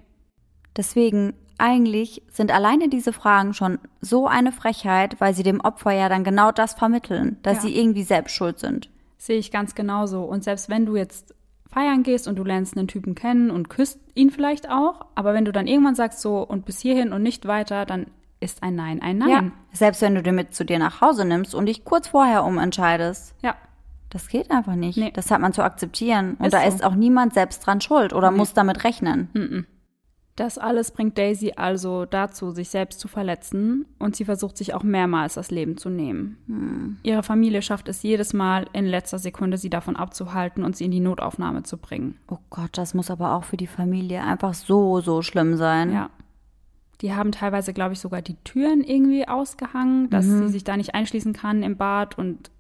[0.76, 6.10] Deswegen, eigentlich sind alleine diese Fragen schon so eine Frechheit, weil sie dem Opfer ja
[6.10, 7.60] dann genau das vermitteln, dass Ja.
[7.62, 8.90] sie irgendwie selbst schuld sind.
[9.18, 10.22] Sehe ich ganz genauso.
[10.24, 11.34] Und selbst wenn du jetzt
[11.70, 15.44] feiern gehst und du lernst einen Typen kennen und küsst ihn vielleicht auch, aber wenn
[15.44, 18.06] du dann irgendwann sagst so und bis hierhin und nicht weiter, dann
[18.40, 19.28] ist ein Nein ein Nein.
[19.30, 19.42] Ja.
[19.72, 23.34] Selbst wenn du den mit zu dir nach Hause nimmst und dich kurz vorher umentscheidest.
[23.42, 23.56] Ja.
[24.10, 24.96] Das geht einfach nicht.
[24.96, 25.10] Nee.
[25.12, 26.36] Das hat man zu akzeptieren.
[26.38, 26.68] Und Ist da so.
[26.68, 29.66] ist auch niemand selbst dran schuld oder muss damit rechnen.
[30.36, 34.82] Das alles bringt Daisy also dazu, sich selbst zu verletzen und sie versucht sich auch
[34.82, 36.98] mehrmals das Leben zu nehmen.
[37.02, 40.90] Ihre Familie schafft es jedes Mal in letzter Sekunde, sie davon abzuhalten und sie in
[40.90, 42.18] die Notaufnahme zu bringen.
[42.28, 45.90] Oh Gott, das muss aber auch für die Familie einfach so, so schlimm sein.
[45.90, 46.10] Ja.
[47.00, 50.94] Die haben teilweise, glaube ich, sogar die Türen irgendwie ausgehangen, dass sie sich da nicht
[50.94, 52.50] einschließen kann im Bad und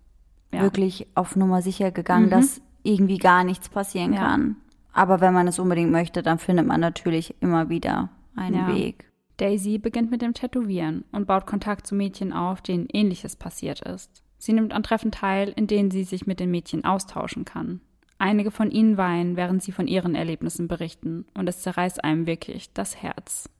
[0.52, 0.62] ja.
[0.62, 4.20] Wirklich auf Nummer sicher gegangen, dass irgendwie gar nichts passieren Ja.
[4.20, 4.56] kann.
[4.96, 8.74] Aber wenn man es unbedingt möchte, dann findet man natürlich immer wieder einen Ja.
[8.74, 9.12] Weg.
[9.36, 14.22] Daisy beginnt mit dem Tätowieren und baut Kontakt zu Mädchen auf, denen ähnliches passiert ist.
[14.38, 17.82] Sie nimmt an Treffen teil, in denen sie sich mit den Mädchen austauschen kann.
[18.16, 22.72] Einige von ihnen weinen, während sie von ihren Erlebnissen berichten, und es zerreißt einem wirklich
[22.72, 23.50] das Herz.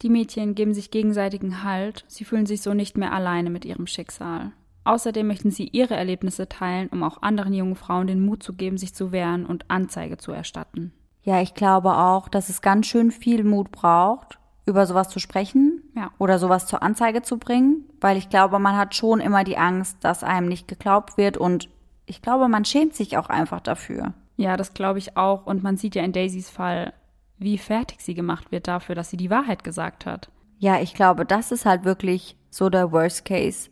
[0.00, 3.86] Die Mädchen geben sich gegenseitigen Halt, sie fühlen sich so nicht mehr alleine mit ihrem
[3.86, 4.52] Schicksal.
[4.88, 8.78] Außerdem möchten sie ihre Erlebnisse teilen, um auch anderen jungen Frauen den Mut zu geben,
[8.78, 10.94] sich zu wehren und Anzeige zu erstatten.
[11.22, 15.82] Ja, ich glaube auch, dass es ganz schön viel Mut braucht, über sowas zu sprechen
[15.94, 16.10] Ja.
[16.16, 19.98] oder sowas zur Anzeige zu bringen, weil ich glaube, man hat schon immer die Angst,
[20.00, 21.68] dass einem nicht geglaubt wird und
[22.06, 24.14] ich glaube, man schämt sich auch einfach dafür.
[24.38, 25.44] Ja, das glaube ich auch.
[25.44, 26.94] Und man sieht ja in Daisys Fall,
[27.36, 30.30] wie fertig sie gemacht wird dafür, dass sie die Wahrheit gesagt hat.
[30.58, 33.68] Ja, ich glaube, das ist halt wirklich so der Worst Case,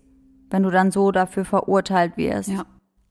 [0.50, 2.52] wenn du dann so dafür verurteilt wirst.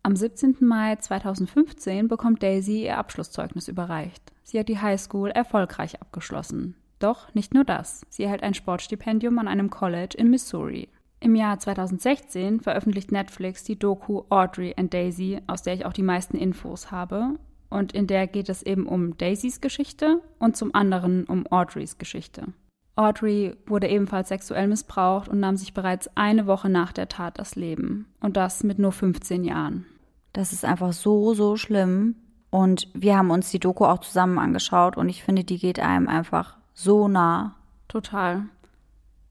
[0.04, 0.58] Am 17.
[0.60, 4.34] Mai 2015 bekommt Daisy ihr Abschlusszeugnis überreicht.
[4.44, 6.76] Sie hat die Highschool erfolgreich abgeschlossen.
[7.00, 8.06] Doch nicht nur das.
[8.10, 10.90] Sie erhält ein Sportstipendium an einem College in Missouri.
[11.20, 16.04] Im Jahr 2016 veröffentlicht Netflix die Doku Audrey and Daisy, aus der ich auch die
[16.04, 17.40] meisten Infos habe.
[17.70, 22.54] Und in der geht es eben um Daisys Geschichte und zum anderen um Audreys Geschichte.
[22.96, 27.56] Audrey wurde ebenfalls sexuell missbraucht und nahm sich bereits eine Woche nach der Tat das
[27.56, 28.08] Leben.
[28.22, 29.86] Und das mit nur 15 Jahren.
[30.34, 32.16] Das ist einfach so, so schlimm.
[32.50, 36.08] Und wir haben uns die Doku auch zusammen angeschaut und ich finde, die geht einem
[36.08, 37.56] einfach so nah.
[37.90, 38.44] Total.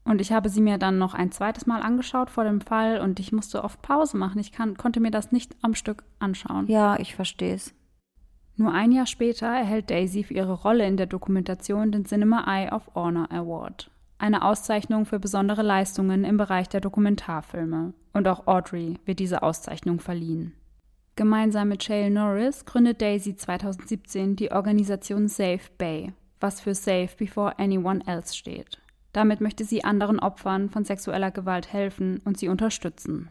[0.03, 3.19] Und ich habe sie mir dann noch ein zweites Mal angeschaut vor dem Fall und
[3.19, 4.39] ich musste oft Pause machen.
[4.39, 6.67] Ich kann, konnte mir das nicht am Stück anschauen.
[6.67, 7.73] Ja, ich verstehe es.
[8.57, 12.71] Nur ein Jahr später erhält Daisy für ihre Rolle in der Dokumentation den Cinema Eye
[12.71, 13.91] of Honor Award.
[14.17, 17.93] Eine Auszeichnung für besondere Leistungen im Bereich der Dokumentarfilme.
[18.13, 20.53] Und auch Audrey wird diese Auszeichnung verliehen.
[21.17, 27.59] Gemeinsam mit Shale Norris gründet Daisy 2017 die Organisation Safe Bay, was für Safe Before
[27.59, 28.81] Anyone Else steht.
[29.11, 33.29] Damit möchte sie anderen Opfern von sexueller Gewalt helfen und sie unterstützen.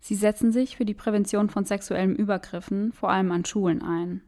[0.00, 4.22] Sie setzen sich für die Prävention von sexuellen Übergriffen, vor allem an Schulen, ein.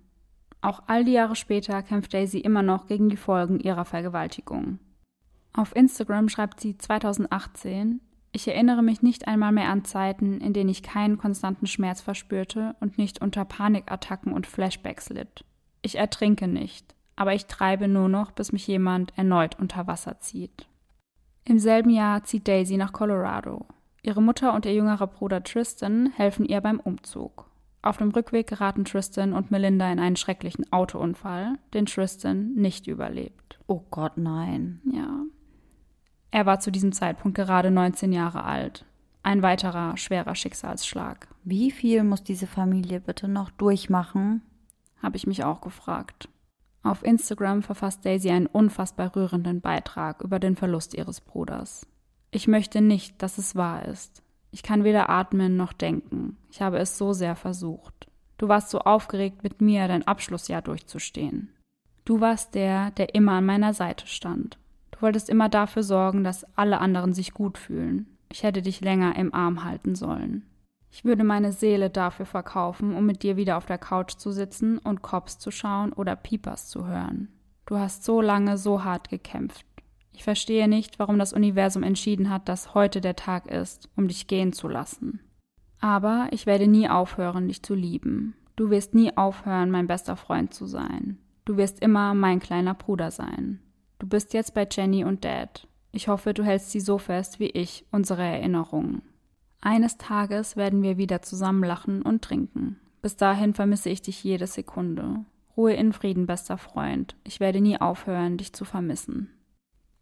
[0.60, 4.78] Auch all die Jahre später kämpft Daisy immer noch gegen die Folgen ihrer Vergewaltigung.
[5.52, 8.00] Auf Instagram schreibt sie 2018,
[8.32, 12.76] ich erinnere mich nicht einmal mehr an Zeiten, in denen ich keinen konstanten Schmerz verspürte
[12.80, 15.44] und nicht unter Panikattacken und Flashbacks litt.
[15.82, 20.68] Ich ertrinke nicht, aber ich treibe nur noch, bis mich jemand erneut unter Wasser zieht.
[21.44, 23.66] Im selben Jahr zieht Daisy nach Colorado.
[24.02, 27.47] Ihre Mutter und ihr jüngerer Bruder Tristan helfen ihr beim Umzug.
[27.80, 33.58] Auf dem Rückweg geraten Tristan und Melinda in einen schrecklichen Autounfall, den Tristan nicht überlebt.
[33.66, 34.80] Oh Gott, nein.
[34.84, 35.22] Ja.
[36.30, 38.84] Er war zu diesem Zeitpunkt gerade 19 Jahre alt.
[39.22, 44.42] Ein weiterer schwerer Schicksalsschlag, Wie viel muss diese Familie bitte noch durchmachen?
[45.02, 46.28] habe ich mich auch gefragt.
[46.82, 51.86] Auf Instagram verfasst Daisy einen unfassbar rührenden Beitrag über den Verlust ihres Bruders.
[52.30, 54.22] Ich möchte nicht, dass es wahr ist.
[54.50, 56.36] Ich kann weder atmen noch denken.
[56.50, 58.08] Ich habe es so sehr versucht.
[58.38, 61.50] Du warst so aufgeregt, mit mir dein Abschlussjahr durchzustehen.
[62.04, 64.58] Du warst der, der immer an meiner Seite stand.
[64.92, 68.06] Du wolltest immer dafür sorgen, dass alle anderen sich gut fühlen.
[68.30, 70.44] Ich hätte dich länger im Arm halten sollen.
[70.90, 74.78] Ich würde meine Seele dafür verkaufen, um mit dir wieder auf der Couch zu sitzen
[74.78, 77.28] und Cops zu schauen oder Piepers zu hören.
[77.66, 79.66] Du hast so lange so hart gekämpft.
[80.18, 84.26] Ich verstehe nicht, warum das Universum entschieden hat, dass heute der Tag ist, um dich
[84.26, 85.20] gehen zu lassen.
[85.78, 88.34] Aber ich werde nie aufhören, dich zu lieben.
[88.56, 91.18] Du wirst nie aufhören, mein bester Freund zu sein.
[91.44, 93.60] Du wirst immer mein kleiner Bruder sein.
[94.00, 95.68] Du bist jetzt bei Jenny und Dad.
[95.92, 99.02] Ich hoffe, du hältst sie so fest wie ich unsere Erinnerungen.
[99.60, 102.80] Eines Tages werden wir wieder zusammen lachen und trinken.
[103.02, 105.24] Bis dahin vermisse ich dich jede Sekunde.
[105.56, 107.14] Ruhe in Frieden, bester Freund.
[107.22, 109.30] Ich werde nie aufhören, dich zu vermissen.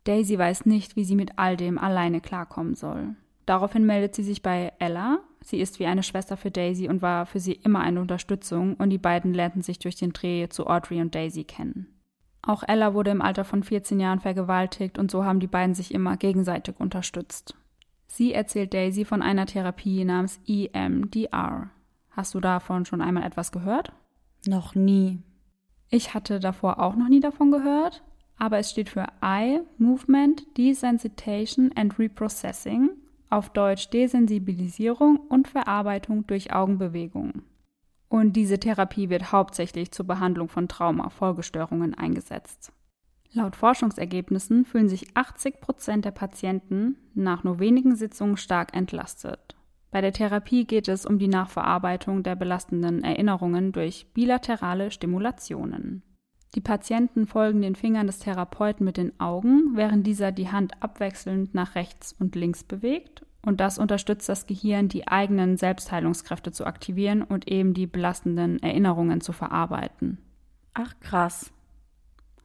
[0.06, 3.14] Daisy weiß nicht, wie sie mit all dem alleine klarkommen soll.
[3.44, 5.20] Daraufhin meldet sie sich bei Ella.
[5.40, 8.90] Sie ist wie eine Schwester für Daisy und war für sie immer eine Unterstützung und
[8.90, 11.86] die beiden lernten sich durch den Dreh zu Audrey und Daisy kennen.
[12.42, 15.92] Auch Ella wurde im Alter von 14 Jahren vergewaltigt und so haben die beiden sich
[15.92, 17.54] immer gegenseitig unterstützt.
[18.06, 21.70] Sie erzählt Daisy von einer Therapie namens EMDR.
[22.10, 23.92] Hast du davon schon einmal etwas gehört?
[24.46, 25.18] Noch nie.
[25.90, 28.02] Ich hatte davor auch noch nie davon gehört,
[28.38, 32.90] aber es steht für Eye Movement Desensitization and Reprocessing,
[33.31, 37.42] auf Deutsch Desensibilisierung und Verarbeitung durch Augenbewegungen.
[38.09, 42.72] Und diese Therapie wird hauptsächlich zur Behandlung von Trauma-Folgestörungen eingesetzt.
[43.33, 49.57] Laut Forschungsergebnissen fühlen sich 80 Prozent der Patienten nach nur wenigen Sitzungen stark entlastet.
[49.90, 56.03] Bei der Therapie geht es um die Nachverarbeitung der belastenden Erinnerungen durch bilaterale Stimulationen.
[56.56, 61.54] Die Patienten folgen den Fingern des Therapeuten mit den Augen, während dieser die Hand abwechselnd
[61.54, 63.26] nach rechts und links bewegt.
[63.44, 69.20] Und das unterstützt das Gehirn, die eigenen Selbstheilungskräfte zu aktivieren und eben die belastenden Erinnerungen
[69.20, 70.16] zu verarbeiten.
[70.72, 71.52] Ach, krass.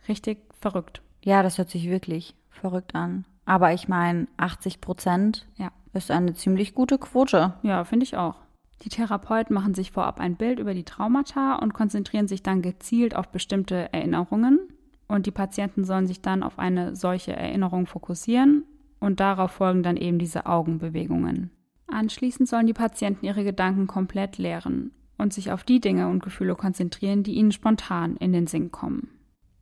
[0.10, 1.02] Richtig verrückt.
[1.24, 3.26] Ja, das hört sich wirklich verrückt an.
[3.46, 5.72] Aber ich meine, 80 Prozent ja.
[5.94, 7.54] ist eine ziemlich gute Quote.
[7.64, 8.36] Ja, finde ich auch.
[8.84, 13.16] Die Therapeuten machen sich vorab ein Bild über die Traumata und konzentrieren sich dann gezielt
[13.16, 14.60] auf bestimmte Erinnerungen.
[15.08, 18.64] Und die Patienten sollen sich dann auf eine solche Erinnerung fokussieren
[19.00, 21.52] und darauf folgen dann eben diese Augenbewegungen.
[21.88, 26.56] Anschließend sollen die Patienten ihre Gedanken komplett leeren und sich auf die Dinge und Gefühle
[26.56, 29.10] konzentrieren, die ihnen spontan in den Sinn kommen.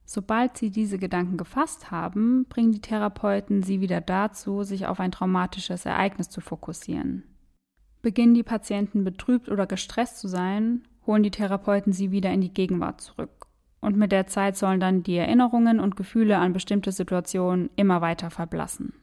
[0.05, 5.11] Sobald sie diese Gedanken gefasst haben, bringen die Therapeuten sie wieder dazu, sich auf ein
[5.11, 7.23] traumatisches Ereignis zu fokussieren.
[8.01, 12.53] Beginnen die Patienten betrübt oder gestresst zu sein, holen die Therapeuten sie wieder in die
[12.53, 13.47] Gegenwart zurück.
[13.81, 18.29] Und mit der Zeit sollen dann die Erinnerungen und Gefühle an bestimmte Situationen immer weiter
[18.29, 18.93] verblassen.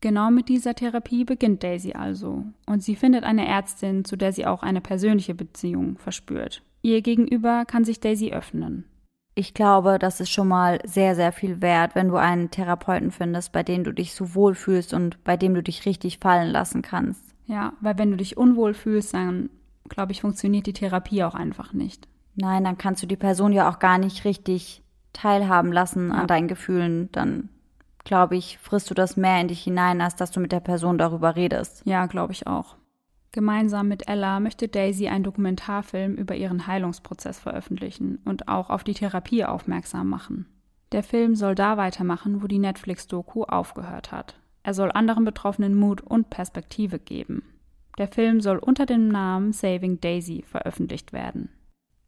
[0.00, 4.46] Genau mit dieser Therapie beginnt Daisy also, und sie findet eine Ärztin, zu der sie
[4.46, 6.62] auch eine persönliche Beziehung verspürt.
[6.82, 8.84] Ihr gegenüber kann sich Daisy öffnen.
[9.34, 13.52] Ich glaube, das ist schon mal sehr, sehr viel wert, wenn du einen Therapeuten findest,
[13.52, 16.82] bei dem du dich so wohl fühlst und bei dem du dich richtig fallen lassen
[16.82, 17.34] kannst.
[17.48, 19.50] Ja, weil wenn du dich unwohl fühlst, dann
[19.88, 22.06] glaube ich, funktioniert die Therapie auch einfach nicht.
[22.36, 24.82] Nein, dann kannst du die Person ja auch gar nicht richtig
[25.12, 26.14] teilhaben lassen ja.
[26.14, 27.10] an deinen Gefühlen.
[27.10, 27.48] Dann,
[28.04, 30.98] glaube ich, frisst du das mehr in dich hinein, als dass du mit der Person
[30.98, 31.82] darüber redest.
[31.84, 32.76] Ja, glaube ich auch.
[33.32, 38.94] Gemeinsam mit Ella möchte Daisy einen Dokumentarfilm über ihren Heilungsprozess veröffentlichen und auch auf die
[38.94, 40.46] Therapie aufmerksam machen.
[40.92, 44.36] Der Film soll da weitermachen, wo die Netflix-Doku aufgehört hat.
[44.68, 47.42] Er soll anderen Betroffenen Mut und Perspektive geben.
[47.96, 51.48] Der Film soll unter dem Namen Saving Daisy veröffentlicht werden.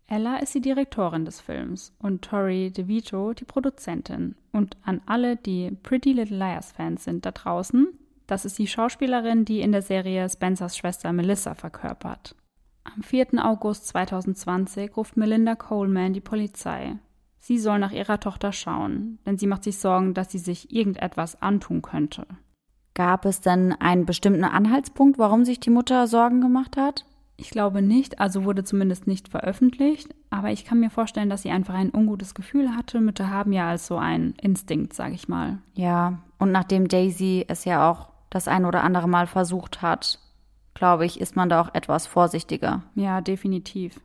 [0.07, 4.35] Ella ist die Direktorin des Films und Tori DeVito die Produzentin.
[4.53, 9.47] Und an alle, die Pretty Little Liars Fans sind da draußen, das ist die Schauspielerin,
[9.47, 12.37] die in der Serie Spencers Schwester Melissa verkörpert.
[12.85, 13.43] Am 4.
[13.43, 16.99] August 2020 ruft Melinda Coleman die Polizei.
[17.39, 21.41] Sie soll nach ihrer Tochter schauen, denn sie macht sich Sorgen, dass sie sich irgendetwas
[21.41, 22.27] antun könnte.
[23.01, 27.07] Gab es denn einen bestimmten Anhaltspunkt, warum sich die Mutter Sorgen gemacht hat?
[27.39, 31.51] Ich glaube nicht, also wurde zumindest nicht veröffentlicht, aber ich kann mir vorstellen, dass sie
[31.51, 33.01] einfach ein ungutes Gefühl hatte.
[33.01, 35.61] Mütter haben ja als so einen Instinkt, sag ich mal.
[35.73, 40.19] Ja, und nachdem Daisy es ja auch das ein oder andere Mal versucht hat,
[40.75, 42.83] glaube ich, ist man da auch etwas vorsichtiger.
[42.97, 43.99] Ja, definitiv.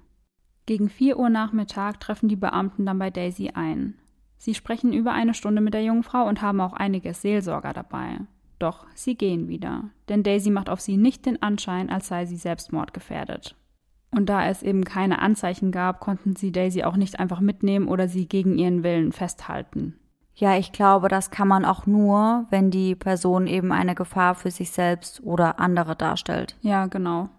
[0.68, 3.96] Gegen vier Uhr Nachmittag treffen die Beamten dann bei Daisy ein.
[4.38, 8.20] Sie sprechen über eine Stunde mit der jungen Frau und haben auch einige Seelsorger dabei.
[8.66, 12.36] Doch sie gehen wieder, denn Daisy macht auf sie nicht den Anschein, als sei sie
[12.36, 13.56] selbstmordgefährdet.
[14.10, 18.08] Und da es eben keine Anzeichen gab, konnten sie Daisy auch nicht einfach mitnehmen oder
[18.08, 20.00] sie gegen ihren Willen festhalten.
[20.34, 24.50] Ja, ich glaube, das kann man auch nur, wenn die Person eben eine Gefahr für
[24.50, 26.56] sich selbst oder andere darstellt.
[26.62, 27.30] Ja, genau.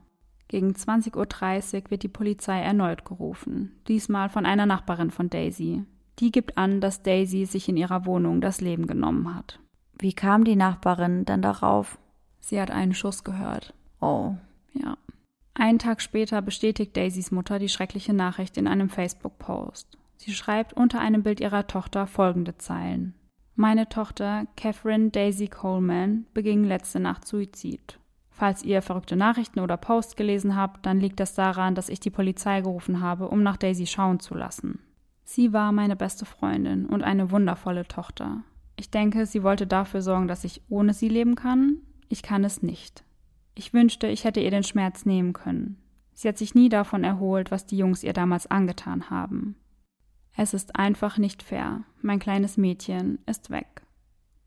[0.47, 5.83] Gegen 20.30 Uhr wird die Polizei erneut gerufen, diesmal von einer Nachbarin von Daisy.
[6.21, 9.59] Die gibt an, dass Daisy sich in ihrer Wohnung das Leben genommen hat.
[9.99, 11.99] Wie kam die Nachbarin denn darauf?
[12.41, 13.75] Sie hat einen Schuss gehört.
[14.01, 14.35] Oh.
[14.75, 14.97] Ja.
[15.55, 19.99] Einen Tag später bestätigt Daisys Mutter die schreckliche Nachricht in einem Facebook-Post.
[20.17, 23.15] Sie schreibt unter einem Bild ihrer Tochter folgende Zeilen.
[23.55, 27.99] Meine Tochter Catherine Daisy Coleman beging letzte Nacht Suizid.
[28.29, 32.11] Falls ihr verrückte Nachrichten oder Posts gelesen habt, dann liegt das daran, dass ich die
[32.11, 34.81] Polizei gerufen habe, um nach Daisy schauen zu lassen.
[35.25, 38.43] Sie war meine beste Freundin und eine wundervolle Tochter.
[38.77, 41.79] Ich denke, sie wollte dafür sorgen, dass ich ohne sie leben kann.
[42.09, 43.05] Ich kann es nicht.
[43.55, 45.79] Ich wünschte, ich hätte ihr den Schmerz nehmen können.
[46.13, 49.57] Sie hat sich nie davon erholt, was die Jungs ihr damals angetan haben.
[50.37, 51.85] Es ist einfach nicht fair.
[52.03, 53.83] Mein kleines Mädchen ist weg.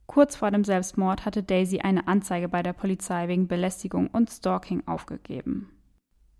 [0.05, 4.87] Kurz vor dem Selbstmord hatte Daisy eine Anzeige bei der Polizei wegen Belästigung und Stalking
[4.87, 5.69] aufgegeben.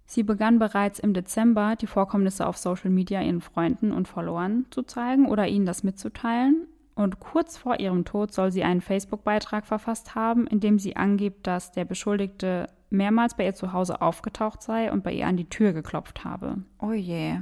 [0.06, 4.82] Sie begann bereits im Dezember, die Vorkommnisse auf Social Media ihren Freunden und Followern zu
[4.82, 6.68] zeigen oder ihnen das mitzuteilen,
[7.00, 11.48] und kurz vor ihrem Tod soll sie einen Facebook-Beitrag verfasst haben, in dem sie angibt,
[11.48, 15.48] dass der Beschuldigte mehrmals bei ihr zu Hause aufgetaucht sei und bei ihr an die
[15.48, 16.58] Tür geklopft habe.
[16.78, 17.40] Oh je.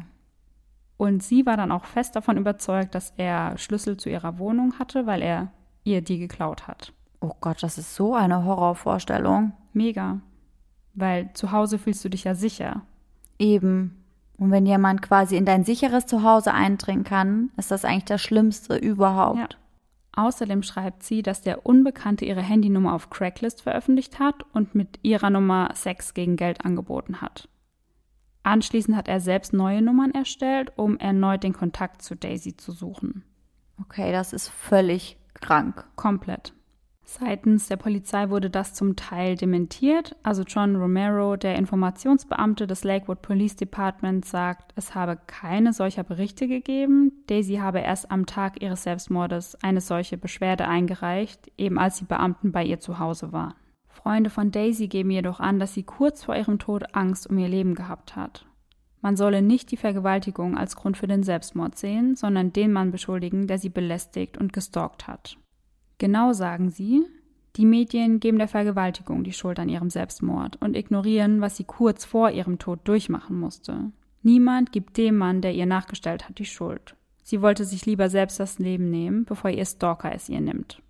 [0.97, 5.07] Und sie war dann auch fest davon überzeugt, dass er Schlüssel zu ihrer Wohnung hatte,
[5.07, 5.51] weil er
[5.83, 6.93] ihr die geklaut hat.
[7.19, 9.53] Oh Gott, das ist so eine Horrorvorstellung.
[9.73, 10.21] Mega.
[10.93, 12.83] Weil zu Hause fühlst du dich ja sicher.
[13.39, 14.03] Eben.
[14.37, 18.75] Und wenn jemand quasi in dein sicheres Zuhause eindringen kann, ist das eigentlich das Schlimmste
[18.77, 19.37] überhaupt.
[19.37, 19.49] Ja.
[20.17, 25.29] Außerdem schreibt sie, dass der Unbekannte ihre Handynummer auf Cracklist veröffentlicht hat und mit ihrer
[25.29, 27.49] Nummer Sex gegen Geld angeboten hat.
[28.43, 33.23] Anschließend hat er selbst neue Nummern erstellt, um erneut den Kontakt zu Daisy zu suchen.
[33.79, 35.85] Okay, das ist völlig krank.
[35.95, 36.53] Komplett.
[37.09, 40.17] Seitens der Polizei wurde das zum Teil dementiert.
[40.23, 46.49] Also John Romero, der Informationsbeamte des Lakewood Police Department, sagt, es habe keine solcher Berichte
[46.49, 47.23] gegeben.
[47.27, 52.51] Daisy habe erst am Tag ihres Selbstmordes eine solche Beschwerde eingereicht, eben als die Beamten
[52.51, 53.53] bei ihr zu Hause waren.
[53.87, 57.47] Freunde von Daisy geben jedoch an, dass sie kurz vor ihrem Tod Angst um ihr
[57.47, 58.45] Leben gehabt hat.
[59.01, 63.47] Man solle nicht die Vergewaltigung als Grund für den Selbstmord sehen, sondern den Mann beschuldigen,
[63.47, 65.37] der sie belästigt und gestalkt hat.
[65.97, 67.03] Genau sagen sie,
[67.55, 72.05] die Medien geben der Vergewaltigung die Schuld an ihrem Selbstmord und ignorieren, was sie kurz
[72.05, 73.91] vor ihrem Tod durchmachen musste.
[74.21, 76.95] Niemand gibt dem Mann, der ihr nachgestellt hat, die Schuld.
[77.23, 80.81] Sie wollte sich lieber selbst das Leben nehmen, bevor ihr Stalker es ihr nimmt.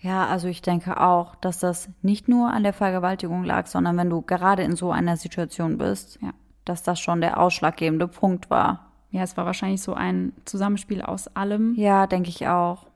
[0.00, 4.10] Ja, also ich denke auch, dass das nicht nur an der Vergewaltigung lag, sondern wenn
[4.10, 6.32] du gerade in so einer Situation bist, ja
[6.64, 8.92] dass das schon der ausschlaggebende Punkt war.
[9.10, 11.74] Ja, es war wahrscheinlich so ein Zusammenspiel aus allem.
[11.74, 12.86] Ja, denke ich auch.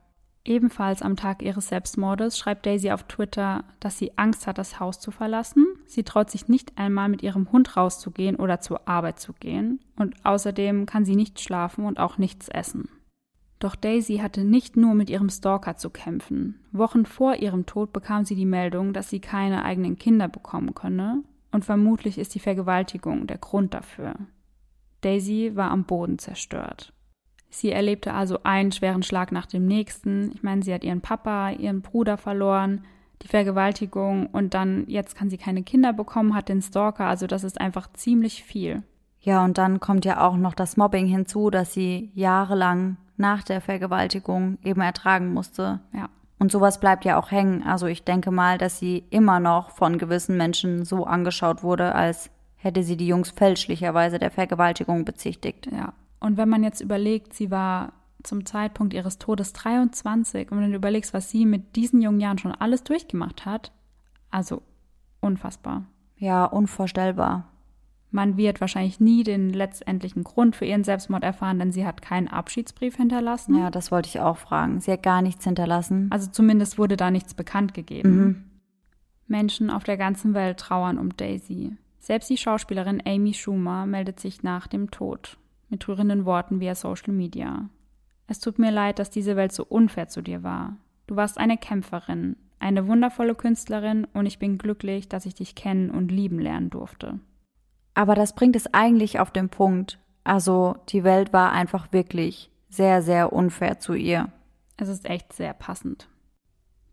[0.47, 4.97] Ebenfalls am Tag ihres Selbstmordes schreibt Daisy auf Twitter, dass sie Angst hat, das Haus
[4.97, 5.65] zu verlassen.
[5.85, 9.81] Sie traut sich nicht einmal mit ihrem Hund rauszugehen oder zur Arbeit zu gehen.
[9.97, 12.87] Und außerdem kann sie nicht schlafen und auch nichts essen.
[13.59, 16.59] Doch Daisy hatte nicht nur mit ihrem Stalker zu kämpfen.
[16.71, 21.23] Wochen vor ihrem Tod bekam sie die Meldung, dass sie keine eigenen Kinder bekommen könne
[21.51, 24.15] und vermutlich ist die Vergewaltigung der Grund dafür.
[25.01, 26.93] Daisy war am Boden zerstört.
[27.49, 30.31] Sie erlebte also einen schweren Schlag nach dem nächsten.
[30.33, 32.83] Ich meine, sie hat ihren Papa, ihren Bruder verloren,
[33.23, 37.43] die Vergewaltigung und dann jetzt kann sie keine Kinder bekommen, hat den Stalker, also das
[37.43, 38.83] ist einfach ziemlich viel.
[39.21, 43.61] Ja, und dann kommt ja auch noch das Mobbing hinzu, dass sie jahrelang nach der
[43.61, 45.79] Vergewaltigung eben ertragen musste.
[45.93, 46.09] Ja.
[46.39, 47.63] Und sowas bleibt ja auch hängen.
[47.63, 52.29] Also ich denke mal, dass sie immer noch von gewissen Menschen so angeschaut wurde, als
[52.55, 55.67] hätte sie die Jungs fälschlicherweise der Vergewaltigung bezichtigt.
[55.71, 55.93] Ja.
[56.19, 60.77] Und wenn man jetzt überlegt, sie war zum Zeitpunkt ihres Todes 23 und wenn du
[60.77, 63.71] überlegst, was sie mit diesen jungen Jahren schon alles durchgemacht hat,
[64.29, 64.61] also
[65.21, 65.85] unfassbar.
[66.17, 67.47] Ja, unvorstellbar.
[68.09, 72.27] Man wird wahrscheinlich nie den letztendlichen Grund für ihren Selbstmord erfahren, denn sie hat keinen
[72.27, 73.55] Abschiedsbrief hinterlassen.
[73.57, 74.79] Ja, das wollte ich auch fragen.
[74.79, 76.07] Sie hat gar nichts hinterlassen.
[76.09, 78.15] Also zumindest wurde da nichts bekannt gegeben.
[78.15, 78.43] Mhm.
[79.27, 81.75] Menschen auf der ganzen Welt trauern um Daisy.
[81.99, 85.37] Selbst die Schauspielerin Amy Schumer meldet sich nach dem Tod
[85.69, 87.69] mit rührenden Worten via Social Media.
[88.27, 90.77] Es tut mir leid, dass diese Welt so unfair zu dir war.
[91.07, 95.89] Du warst eine Kämpferin, eine wundervolle Künstlerin und ich bin glücklich, dass ich dich kennen
[95.89, 97.19] und lieben lernen durfte.
[97.93, 99.99] Aber das bringt es eigentlich auf den Punkt.
[100.23, 104.31] Also die Welt war einfach wirklich sehr, sehr unfair zu ihr.
[104.75, 106.09] Es ist echt sehr passend.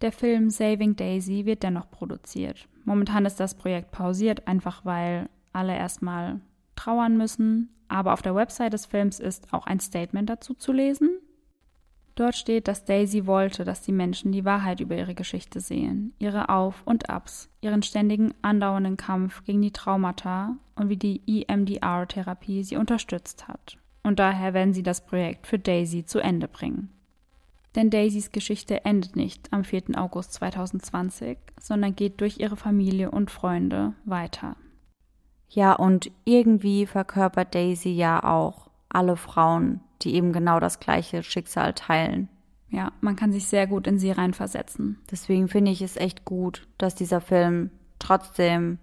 [0.01, 2.69] Der Film Saving Daisy wird dennoch produziert.
[2.85, 6.41] Momentan ist das Projekt pausiert, einfach weil alle erstmal
[6.77, 7.71] trauern müssen.
[7.95, 11.11] Aber auf der Website des Films ist auch ein Statement dazu zu lesen.
[12.17, 16.49] Dort steht, dass Daisy wollte, dass die Menschen die Wahrheit über ihre Geschichte sehen, ihre
[16.49, 22.77] Auf- und Abs, ihren ständigen andauernden Kampf gegen die Traumata und wie die EMDR-Therapie sie
[22.77, 23.79] unterstützt hat.
[24.03, 26.91] Und daher werden sie das Projekt für Daisy zu Ende bringen.
[27.77, 29.97] Denn Daisys Geschichte endet nicht am 4.
[29.97, 34.57] August 2020, sondern geht durch ihre Familie und Freunde weiter.
[35.49, 41.75] Ja, und irgendwie verkörpert Daisy ja auch alle Frauen, die eben genau das gleiche Schicksal
[41.75, 42.29] teilen.
[42.69, 44.99] Ja, man kann sich sehr gut in sie reinversetzen.
[45.11, 48.79] Deswegen finde ich es echt gut, dass dieser Film trotzdem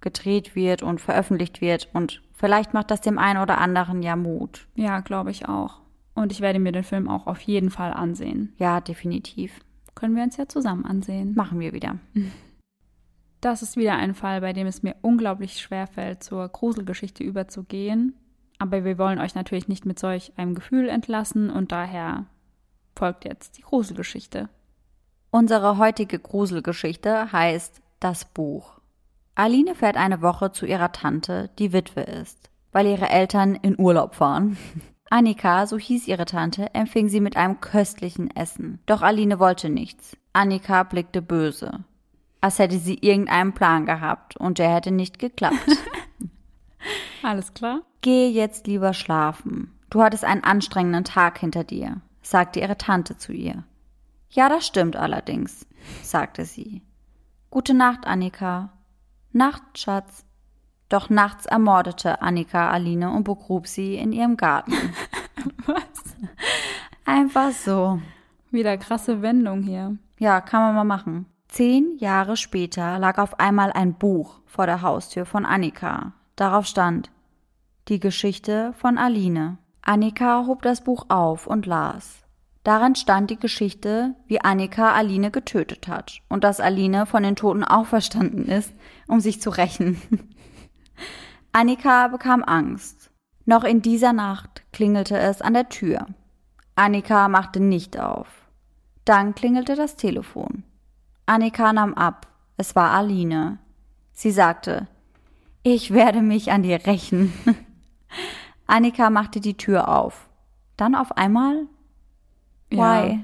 [0.00, 4.66] gedreht wird und veröffentlicht wird und vielleicht macht das dem einen oder anderen ja Mut.
[4.74, 5.80] Ja, glaube ich auch.
[6.14, 8.52] Und ich werde mir den Film auch auf jeden Fall ansehen.
[8.58, 9.60] Ja, definitiv.
[9.94, 11.34] Können wir uns ja zusammen ansehen.
[11.34, 11.98] Machen wir wieder.
[13.40, 18.14] Das ist wieder ein Fall, bei dem es mir unglaublich schwer fällt, zur Gruselgeschichte überzugehen.
[18.58, 22.26] Aber wir wollen euch natürlich nicht mit solch einem Gefühl entlassen und daher
[22.94, 24.50] folgt jetzt die Gruselgeschichte.
[25.30, 28.80] Unsere heutige Gruselgeschichte heißt Das Buch.
[29.34, 34.16] Aline fährt eine Woche zu ihrer Tante, die Witwe ist, weil ihre Eltern in Urlaub
[34.16, 34.58] fahren.
[35.10, 38.80] Annika, so hieß ihre Tante, empfing sie mit einem köstlichen Essen.
[38.86, 40.16] Doch Aline wollte nichts.
[40.34, 41.84] Annika blickte böse.
[42.40, 45.56] Als hätte sie irgendeinen Plan gehabt und der hätte nicht geklappt.
[47.22, 47.82] Alles klar?
[48.00, 49.78] Geh jetzt lieber schlafen.
[49.90, 53.64] Du hattest einen anstrengenden Tag hinter dir, sagte ihre Tante zu ihr.
[54.30, 55.66] Ja, das stimmt allerdings,
[56.02, 56.82] sagte sie.
[57.50, 58.70] Gute Nacht, Annika.
[59.32, 60.24] Nacht, Schatz.
[60.88, 64.72] Doch nachts ermordete Annika Aline und begrub sie in ihrem Garten.
[65.66, 66.16] Was?
[67.04, 68.00] Einfach so.
[68.50, 69.96] Wieder krasse Wendung hier.
[70.18, 71.26] Ja, kann man mal machen.
[71.50, 76.12] Zehn Jahre später lag auf einmal ein Buch vor der Haustür von Annika.
[76.36, 77.10] Darauf stand
[77.88, 79.58] Die Geschichte von Aline.
[79.82, 82.22] Annika hob das Buch auf und las.
[82.62, 87.64] Darin stand die Geschichte, wie Annika Aline getötet hat und dass Aline von den Toten
[87.64, 88.72] auferstanden ist,
[89.08, 90.00] um sich zu rächen.
[91.52, 93.10] Annika bekam Angst.
[93.44, 96.06] Noch in dieser Nacht klingelte es an der Tür.
[96.76, 98.28] Annika machte nicht auf.
[99.04, 100.62] Dann klingelte das Telefon.
[101.30, 102.26] Annika nahm ab.
[102.56, 103.58] Es war Aline.
[104.12, 104.88] Sie sagte,
[105.62, 107.32] ich werde mich an dir rächen.
[108.66, 110.28] Annika machte die Tür auf.
[110.76, 111.68] Dann auf einmal?
[112.70, 112.76] Why?
[112.76, 113.18] Ja,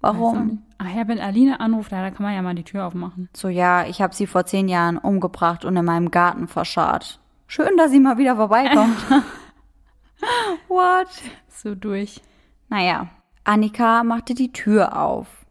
[0.00, 0.64] Warum?
[0.78, 3.28] Ach ja, wenn Aline anruft, da kann man ja mal die Tür aufmachen.
[3.32, 7.20] So, ja, ich habe sie vor zehn Jahren umgebracht und in meinem Garten verscharrt.
[7.46, 8.96] Schön, dass sie mal wieder vorbeikommt.
[10.66, 11.06] What?
[11.46, 12.20] So durch.
[12.68, 13.10] Naja,
[13.44, 15.43] Annika machte die Tür auf.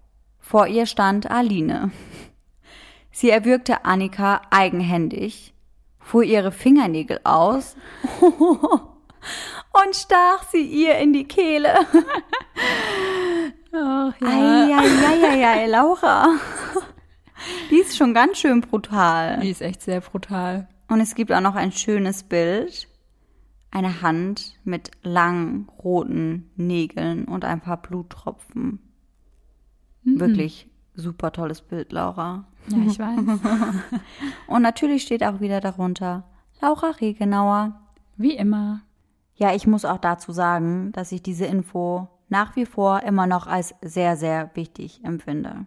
[0.53, 1.89] Vor ihr stand Aline.
[3.09, 5.51] Sie erwürgte Annika eigenhändig,
[5.99, 7.75] fuhr ihre Fingernägel aus
[8.21, 11.73] und stach sie ihr in die Kehle.
[13.73, 16.35] Ach Eieieiei, Laura.
[17.71, 19.39] Die ist schon ganz schön brutal.
[19.39, 20.67] Die ist echt sehr brutal.
[20.87, 22.87] Und es gibt auch noch ein schönes Bild.
[23.71, 28.92] Eine Hand mit langen roten Nägeln und ein paar Bluttropfen.
[30.03, 32.45] Wirklich super tolles Bild, Laura.
[32.67, 33.19] Ja, ich weiß.
[34.47, 36.23] Und natürlich steht auch wieder darunter
[36.61, 37.79] Laura Regenauer.
[38.15, 38.81] Wie immer.
[39.35, 43.47] Ja, ich muss auch dazu sagen, dass ich diese Info nach wie vor immer noch
[43.47, 45.65] als sehr, sehr wichtig empfinde.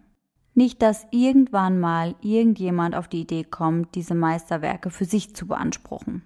[0.53, 6.23] Nicht, dass irgendwann mal irgendjemand auf die Idee kommt, diese Meisterwerke für sich zu beanspruchen.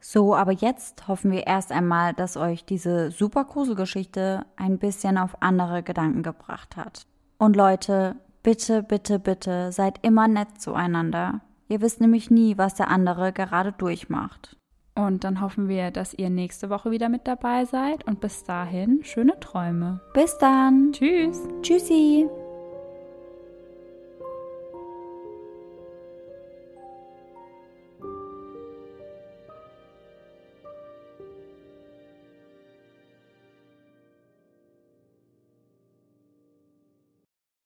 [0.00, 5.42] So, aber jetzt hoffen wir erst einmal, dass euch diese super Gruselgeschichte ein bisschen auf
[5.42, 7.06] andere Gedanken gebracht hat.
[7.38, 11.40] Und Leute, bitte, bitte, bitte, seid immer nett zueinander.
[11.68, 14.56] Ihr wisst nämlich nie, was der andere gerade durchmacht.
[14.94, 18.06] Und dann hoffen wir, dass ihr nächste Woche wieder mit dabei seid.
[18.06, 20.00] Und bis dahin, schöne Träume.
[20.14, 20.92] Bis dann.
[20.92, 21.42] Tschüss.
[21.60, 22.28] Tschüssi.